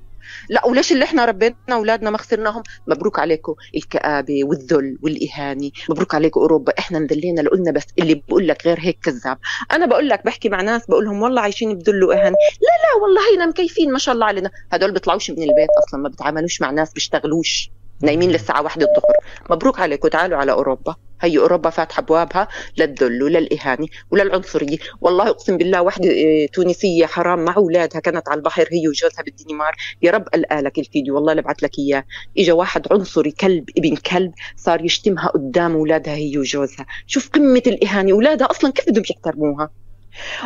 لا 0.48 0.66
وليش 0.66 0.92
اللي 0.92 1.04
إحنا 1.04 1.24
ربينا 1.24 1.54
أولادنا 1.72 2.10
ما 2.10 2.18
خسرناهم؟ 2.18 2.62
مبروك 2.86 3.18
عليكم 3.18 3.54
الكآبة 3.76 4.44
والذل 4.44 4.98
والإهانة 5.02 5.70
مبروك 5.90 6.14
عليكم 6.14 6.40
أوروبا. 6.40 6.72
إحنا 6.78 6.98
مذلينا 6.98 7.40
لقلنا 7.40 7.70
بس 7.72 7.84
اللي 7.98 8.14
بقول 8.14 8.48
لك 8.48 8.66
غير 8.66 8.78
هيك 8.80 8.98
كذاب. 9.02 9.38
أنا 9.72 9.86
بقول 9.86 10.08
لك 10.08 10.24
بحكي 10.24 10.48
مع 10.48 10.60
ناس 10.60 10.86
بقول 10.86 11.04
لهم 11.04 11.22
والله 11.22 11.40
عايشين 11.40 11.78
بذل 11.78 12.04
وإهانة. 12.04 12.36
لا 12.60 12.76
لا 12.82 13.02
والله 13.02 13.32
هينا 13.32 13.46
مكيفين 13.46 13.92
ما 13.92 13.98
شاء 13.98 14.14
الله 14.14 14.26
علينا. 14.26 14.50
هدول 14.72 14.92
بيطلعوش 14.92 15.30
من 15.30 15.42
البيت 15.42 15.68
أصلا 15.86 16.00
ما 16.00 16.08
بيتعاملوش 16.08 16.60
مع 16.60 16.70
ناس 16.70 16.92
بيشتغلوش 16.92 17.70
نايمين 18.02 18.30
للساعة 18.30 18.62
واحدة 18.62 18.86
الظهر. 18.86 19.16
مبروك 19.50 19.80
عليكم 19.80 20.08
تعالوا 20.08 20.38
على 20.38 20.52
أوروبا. 20.52 20.94
هي 21.20 21.38
أوروبا 21.38 21.70
فاتحة 21.70 22.00
أبوابها 22.00 22.48
للذل 22.78 23.22
وللإهانة 23.22 23.86
وللعنصرية. 24.10 24.78
والله 25.00 25.28
أقسم 25.28 25.56
بالله 25.56 25.82
وحدة 25.82 26.10
آه، 26.10 26.46
تونسية 26.52 27.06
حرام 27.06 27.44
مع 27.44 27.56
أولادها 27.56 28.00
كانت 28.00 28.28
على 28.28 28.38
البحر 28.38 28.68
هي 28.72 28.88
وجوزها 28.88 29.22
بالدنمارك. 29.22 29.76
يا 30.02 30.10
رب 30.10 30.24
ألقى 30.34 30.80
الفيديو 30.80 31.14
والله 31.14 31.32
لبعت 31.32 31.62
لك 31.62 31.78
إياه. 31.78 32.04
إجا 32.38 32.52
واحد 32.52 32.86
عنصري 32.92 33.30
كلب 33.30 33.70
ابن 33.78 33.96
كلب 33.96 34.32
صار 34.56 34.84
يشتمها 34.84 35.28
قدام 35.28 35.72
أولادها 35.72 36.14
هي 36.14 36.38
وجوزها. 36.38 36.86
شوف 37.06 37.28
قمة 37.28 37.62
الإهانة 37.66 38.12
أولادها 38.12 38.50
أصلا 38.50 38.72
كيف 38.72 38.88
بدهم 38.88 39.04
يحترموها؟ 39.10 39.70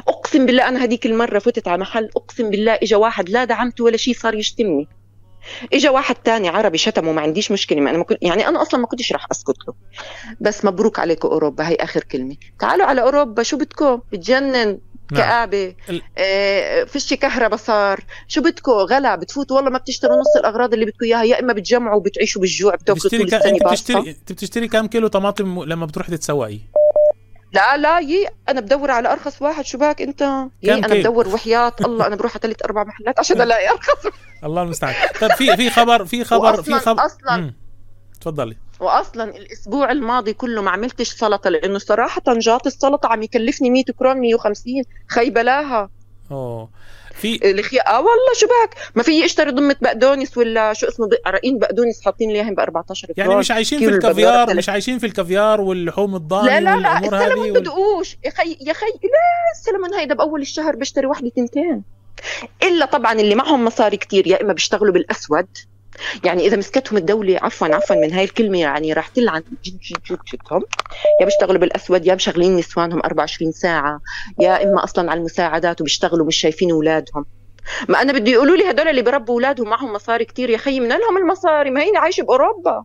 أقسم 0.09 0.47
بالله 0.47 0.69
أنا 0.69 0.85
هذيك 0.85 1.07
المرة 1.07 1.39
فتت 1.39 1.69
على 1.69 1.81
محل 1.81 2.09
أقسم 2.17 2.51
بالله 2.51 2.73
اجى 2.73 2.95
واحد 2.95 3.29
لا 3.29 3.45
دعمته 3.45 3.85
ولا 3.85 3.97
شيء 3.97 4.15
صار 4.15 4.35
يشتمني. 4.35 4.89
اجى 5.73 5.89
واحد 5.89 6.15
تاني 6.15 6.49
عربي 6.49 6.79
شتمه 6.79 7.13
ما 7.13 7.21
عنديش 7.21 7.53
مشكلة. 7.53 7.81
ما 7.81 7.91
أنا 7.91 7.99
ما 7.99 8.05
كنت 8.05 8.19
يعني 8.23 8.49
أنا 8.49 8.63
أصلا 8.63 8.81
ما 8.81 8.87
كنتش 8.87 9.13
راح 9.13 9.27
أسكت 9.31 9.57
له. 9.69 9.75
بس 10.41 10.65
مبروك 10.65 10.99
عليكم 10.99 11.29
أوروبا 11.29 11.69
هي 11.69 11.75
آخر 11.75 12.05
كلمة. 12.05 12.37
تعالوا 12.61 12.87
على 12.87 13.03
أوروبا 13.03 13.43
شو 13.43 13.57
بدكم؟ 13.57 14.01
بتجنن 14.13 14.79
نعم. 15.13 15.23
كآبة 15.23 15.75
آه 16.19 16.85
فيش 16.85 17.15
كهرباء 17.15 17.59
صار 17.59 18.01
شو 18.29 18.41
بدكم؟ 18.41 18.73
غلا 18.73 19.17
بتفوتوا 19.17 19.57
والله 19.57 19.71
ما 19.71 19.79
بتشتروا 19.79 20.17
نص 20.17 20.37
الأغراض 20.37 20.73
اللي 20.73 20.85
بدكم 20.85 21.05
إياها. 21.05 21.23
يا 21.25 21.41
إما 21.41 21.53
بتجمعوا 21.53 21.97
وبتعيشوا 21.97 22.41
بالجوع 22.41 22.75
بتاكلوا 22.75 23.11
طول 23.11 23.23
السنة 23.23 23.71
بتشتري 23.71 24.17
بتشتري 24.31 24.69
كم 24.69 24.87
كيلو 24.87 25.09
طماطم 25.09 25.65
لما 25.65 25.87
بتروح 25.87 26.07
تتسوقي؟ 26.07 26.59
لا 27.55 27.77
لا 27.77 27.99
يي 27.99 28.29
أنا 28.49 28.61
بدور 28.61 28.91
على 28.91 29.13
أرخص 29.13 29.43
واحد. 29.43 29.65
شو 29.65 29.79
باك 29.79 30.03
أنت؟ 30.03 30.23
يي 30.63 30.75
أنا 30.75 30.89
بدور 30.89 31.29
وحياة. 31.29 31.73
الله 31.85 32.07
أنا 32.07 32.17
بروح 32.17 32.33
على 32.33 32.41
ثلاث 32.43 32.65
أربع 32.65 32.85
محلات 32.85 33.19
عشان 33.19 33.41
ألاقي 33.41 33.69
أرخص 33.71 34.07
الله 34.45 34.63
المستعان. 34.63 34.95
طيب 35.21 35.33
في 35.33 35.57
في 35.57 35.71
خبر 35.71 36.05
في 36.05 36.25
خبر 36.25 36.63
في 36.63 36.75
خبر. 36.75 37.07
أصلا. 37.07 37.53
تفضلي. 38.21 38.57
واصلا 38.81 39.25
الأسبوع 39.25 39.91
الماضي 39.93 40.33
كله 40.33 40.63
ما 40.63 40.71
عملتش 40.71 41.09
سلطة 41.09 41.51
لأنه 41.51 41.79
صراحة 41.79 42.23
جات 42.29 42.67
السلطة 42.67 43.09
عم 43.09 43.23
يكلفني 43.23 43.71
100 43.71 43.85
كرون 43.99 44.17
150 44.17 44.83
خي 45.09 45.31
بلاها 45.31 45.91
أوه. 46.31 46.69
في 47.17 47.51
الخي 47.51 47.79
آه 47.79 47.97
والله 47.99 48.35
شو 48.35 48.47
بك 48.47 48.75
ما 48.95 49.03
في 49.03 49.25
اشتري 49.25 49.51
ضمة 49.51 49.77
بقدونس 49.81 50.39
ولا 50.39 50.73
شو 50.73 50.89
اسمه 50.89 51.09
عرقين 51.27 51.59
بقدونس 51.59 52.05
حاطين 52.05 52.31
لي 52.31 52.35
إياهم 52.35 52.55
ب 52.55 52.61
14 52.61 53.09
يعني 53.17 53.37
مش 53.37 53.51
عايشين 53.51 53.79
في 53.79 53.89
الكافيار 53.89 54.55
مش 54.57 54.69
عايشين 54.69 54.99
في 54.99 55.07
الكافيار 55.07 55.61
واللحوم 55.61 56.15
الضاني 56.15 56.47
لا 56.49 56.61
لا 56.61 56.77
لا 56.77 56.99
السلمون. 56.99 57.53
بدقوش. 57.53 58.17
يا 58.25 58.31
خي 58.31 58.57
يا 58.61 58.73
خي 58.73 58.87
لا 58.87 59.53
السلمون 59.59 59.95
هيدا 59.95 60.15
بأول 60.15 60.41
الشهر 60.41 60.77
بشتري 60.77 61.07
وحده 61.07 61.29
تنتين. 61.37 61.83
إلا 62.63 62.87
طبعا 62.87 63.13
اللي 63.13 63.35
معهم 63.35 63.65
مصاري 63.65 63.97
كتير 63.97 64.27
يا 64.27 64.43
إما 64.43 64.53
بيشتغلوا 64.53 64.93
بالأسود 64.93 65.47
يعني 66.25 66.47
إذا 66.47 66.57
مسكتهم 66.57 66.99
الدولة 66.99 67.39
عفوا 67.43 67.69
عفوا 67.69 67.97
من 67.97 68.13
هاي 68.13 68.25
الكلمة 68.25 68.61
يعني 68.61 68.93
راح 68.93 69.09
تلعن 69.09 69.41
جد 69.41 69.79
جد 69.79 69.99
جد 70.11 70.19
جدهم. 70.33 70.63
يا 71.21 71.25
بيشتغلوا 71.25 71.59
بالأسود 71.61 72.07
يا 72.07 72.15
مشغلين 72.15 72.57
نسوانهم 72.57 73.01
24 73.05 73.53
ساعة 73.53 74.01
يا 74.41 74.63
إما 74.65 74.85
أصلا 74.85 75.11
على 75.11 75.19
المساعدات 75.19 75.81
وبيشتغلوا 75.81 76.27
مش 76.27 76.37
شايفين 76.37 76.71
أولادهم. 76.71 77.25
ما 77.89 78.03
أنا 78.03 78.13
بدي 78.13 78.31
يقولوا 78.31 78.57
لي 78.57 78.71
هدول 78.71 78.89
اللي 78.89 79.03
بربوا 79.03 79.35
أولادهم 79.35 79.69
معهم 79.69 79.93
مصاري 79.93 80.25
كتير 80.25 80.51
يا 80.51 80.57
خيي 80.57 80.81
من 80.81 80.89
لهم 80.89 81.17
المصاري 81.17 81.71
ما 81.71 81.83
هي 81.83 81.97
عايشة 81.97 82.23
بأوروبا. 82.23 82.85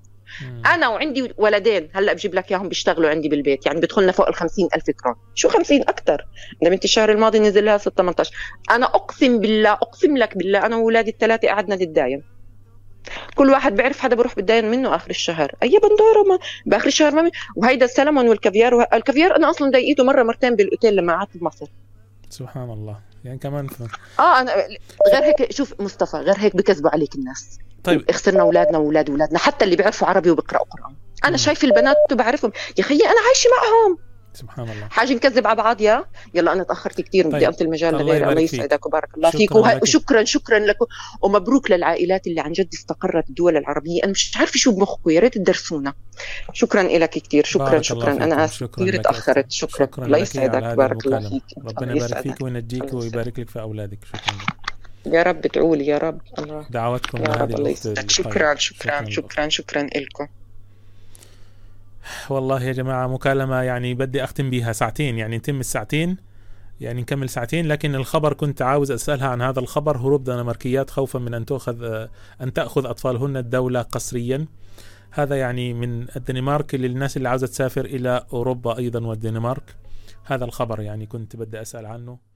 أنا 0.65 0.88
وعندي 0.88 1.34
ولدين 1.38 1.89
هلأ 1.93 2.13
بجيب 2.13 2.36
لك 2.36 2.52
إياهم 2.52 2.69
بيشتغلوا 2.69 3.10
عندي 3.10 3.30
بالبيت 3.30 3.65
يعني 3.65 3.80
بدخلنا 3.80 4.12
فوق 4.12 4.28
ال 4.28 4.36
ألف 4.76 4.84
كرون 5.04 5.15
شو 5.36 5.50
50 5.50 5.82
أكثر 5.82 6.26
أنا 6.62 6.69
بنت 6.69 6.84
الشهر 6.84 7.12
الماضي 7.12 7.39
نزل 7.39 7.65
لها 7.65 7.78
6 7.78 7.91
18 7.95 8.32
أنا 8.72 8.86
أقسم 8.86 9.39
بالله 9.39 9.72
أقسم 9.72 10.17
لك 10.17 10.38
بالله 10.38 10.65
أنا 10.65 10.76
واولادي 10.76 11.12
الثلاثة 11.12 11.48
قعدنا 11.48 11.76
نتداين 11.76 12.24
كل 13.36 13.50
واحد 13.50 13.76
بيعرف 13.76 14.00
حدا 14.00 14.15
بروح 14.15 14.36
بتداين 14.36 14.72
منه 14.72 14.96
آخر 14.96 15.10
الشهر. 15.10 15.52
أي 15.63 15.70
بندورة 15.70 16.24
ما 16.30 16.39
بآخر 16.65 16.88
الشهر 16.88 17.12
ما 17.12 17.32
وهيدا 17.56 17.86
السلمون 17.86 18.30
والكافيار 18.30 18.74
وه... 18.74 18.88
الكافيار 18.94 19.36
أنا 19.36 19.50
أصلا 19.50 19.72
ضايقته 19.72 20.04
مرة 20.04 20.24
مرتين 20.24 20.56
بالأوتيل 20.56 20.96
لما 20.96 21.13
قعدت 21.13 21.38
بمصر. 21.38 21.68
سبحان 22.30 22.70
الله. 22.70 23.00
يعني 23.26 23.38
كمان 23.38 23.68
ف... 23.68 23.82
آه 24.20 24.42
أنا 24.42 24.54
غير 25.13 25.24
هيك 25.24 25.52
شوف 25.52 25.74
مصطفى 25.82 26.18
غير 26.18 26.36
هيك 26.38 26.56
بكذبوا 26.56 26.89
عليك 26.89 27.15
الناس. 27.15 27.60
طيب. 27.84 28.12
خسرنا 28.12 28.42
أولادنا 28.42 28.78
وأولاد 28.78 29.10
أولادنا 29.10 29.39
حتى 29.39 29.65
اللي 29.65 29.76
بيعرفوا 29.76 30.08
عربي 30.08 30.30
وبيقراوا 30.30 30.65
قرآن. 30.65 30.96
أنا 31.26 31.38
شايف 31.38 31.63
البنات 31.63 31.98
وبعرفهم 32.12 32.52
يا 32.78 32.84
خيي 32.84 33.06
أنا 33.06 33.20
عايشة 33.28 33.50
معهم. 33.58 34.09
سبحان 34.34 34.70
الله. 34.70 34.88
حاجة 34.88 35.13
نكذب 35.13 35.48
على 35.48 35.56
بعض 35.56 35.82
يا؟ 35.82 36.06
يلا 36.34 36.54
أنا 36.54 36.63
تأخرت 36.63 37.02
كثير 37.02 37.28
بدي 37.28 37.39
طيب. 37.39 37.44
امت 37.44 37.62
المجال 37.62 37.94
لغيري 37.94 38.30
الله 38.30 38.42
يسعدك 38.42 38.86
وبارك 38.86 39.18
الله 39.18 39.30
فيك. 39.30 39.56
وه... 39.56 39.80
وشكرا 39.82 40.24
شكرا 40.24 40.60
لكم 40.60 40.86
ومبروك 41.22 41.72
للعائلات 41.72 42.28
اللي 42.28 42.42
عن 42.42 42.52
جد 42.52 42.74
استقرت 42.74 43.30
الدول 43.30 43.58
العربية. 43.58 44.04
أنا 44.04 44.12
مش 44.12 44.38
عارفة 44.38 44.58
شو 44.58 44.72
بمخكم. 44.72 45.10
يا 45.10 45.20
ريت 45.20 45.38
تدرسونا. 45.38 45.94
شكرا 46.54 46.84
لك 46.84 47.10
كثير 47.10 47.44
شكرا 47.44 47.82
شكرا. 47.82 48.12
أنا 48.12 48.46
اسف 48.46 48.63
كثير 48.63 49.02
تأخرت. 49.02 49.52
شكرا, 49.52 49.86
شكرا 49.86 50.06
الله 50.06 50.18
يسعدك. 50.18 50.78
بارك 50.78 51.06
الله 51.06 51.30
فيك. 51.30 51.44
ربنا 51.58 51.96
يبارك 51.96 52.22
فيك 52.22 52.42
وينجيك 52.42 52.94
ويبارك 52.94 53.39
لك 53.39 53.50
في 53.50 53.60
أولادك. 53.60 54.00
شكرا 54.06 54.38
يا 55.06 55.24
رب 55.24 55.42
لي 55.56 55.88
يا 55.88 55.98
رب. 55.98 56.22
الله. 56.39 56.65
دعواتكم 56.70 57.18
يا 57.18 57.28
رب 57.28 57.56
الله 57.56 57.70
يسعدك. 57.70 58.10
شكرا 58.10 58.56
شكرا 58.56 59.10
شكرا 59.10 59.50
شكرا 59.50 59.84
لكم 59.84 60.28
والله 62.30 62.64
يا 62.64 62.72
جماعة 62.72 63.08
مكالمة 63.08 63.62
يعني 63.62 63.94
بدي 63.94 64.24
أختم 64.24 64.50
بها 64.50 64.72
ساعتين 64.72 65.18
يعني 65.18 65.38
نتم 65.38 65.60
الساعتين 65.60 66.18
يعني 66.82 67.02
نكمل 67.02 67.30
ساعتين 67.30 67.68
لكن 67.68 67.96
الخبر 67.96 68.34
كنت 68.34 68.62
عاوز 68.62 68.92
أسألها 68.92 69.28
عن 69.28 69.42
هذا 69.42 69.60
الخبر. 69.60 69.98
هروب 69.98 70.24
دنماركيات 70.24 70.90
خوفا 70.90 71.20
من 71.20 71.34
أن 71.34 71.46
تأخذ 71.46 72.08
أن 72.42 72.54
تأخذ 72.54 72.86
أطفالهن 72.86 73.38
الدولة 73.38 73.82
قسريا. 73.82 74.46
هذا 75.12 75.36
يعني 75.36 75.74
من 75.74 76.08
الدنمارك 76.16 76.76
للناس 76.76 77.18
اللي 77.18 77.30
عاوزة 77.30 77.48
تسافر 77.48 77.86
إلى 77.86 78.26
أوروبا 78.34 78.78
أيضا 78.78 79.06
والدنمارك. 79.06 79.76
هذا 80.26 80.46
الخبر 80.46 80.82
يعني 80.82 81.06
كنت 81.06 81.36
بدي 81.36 81.62
أسأل 81.62 81.86
عنه. 81.86 82.29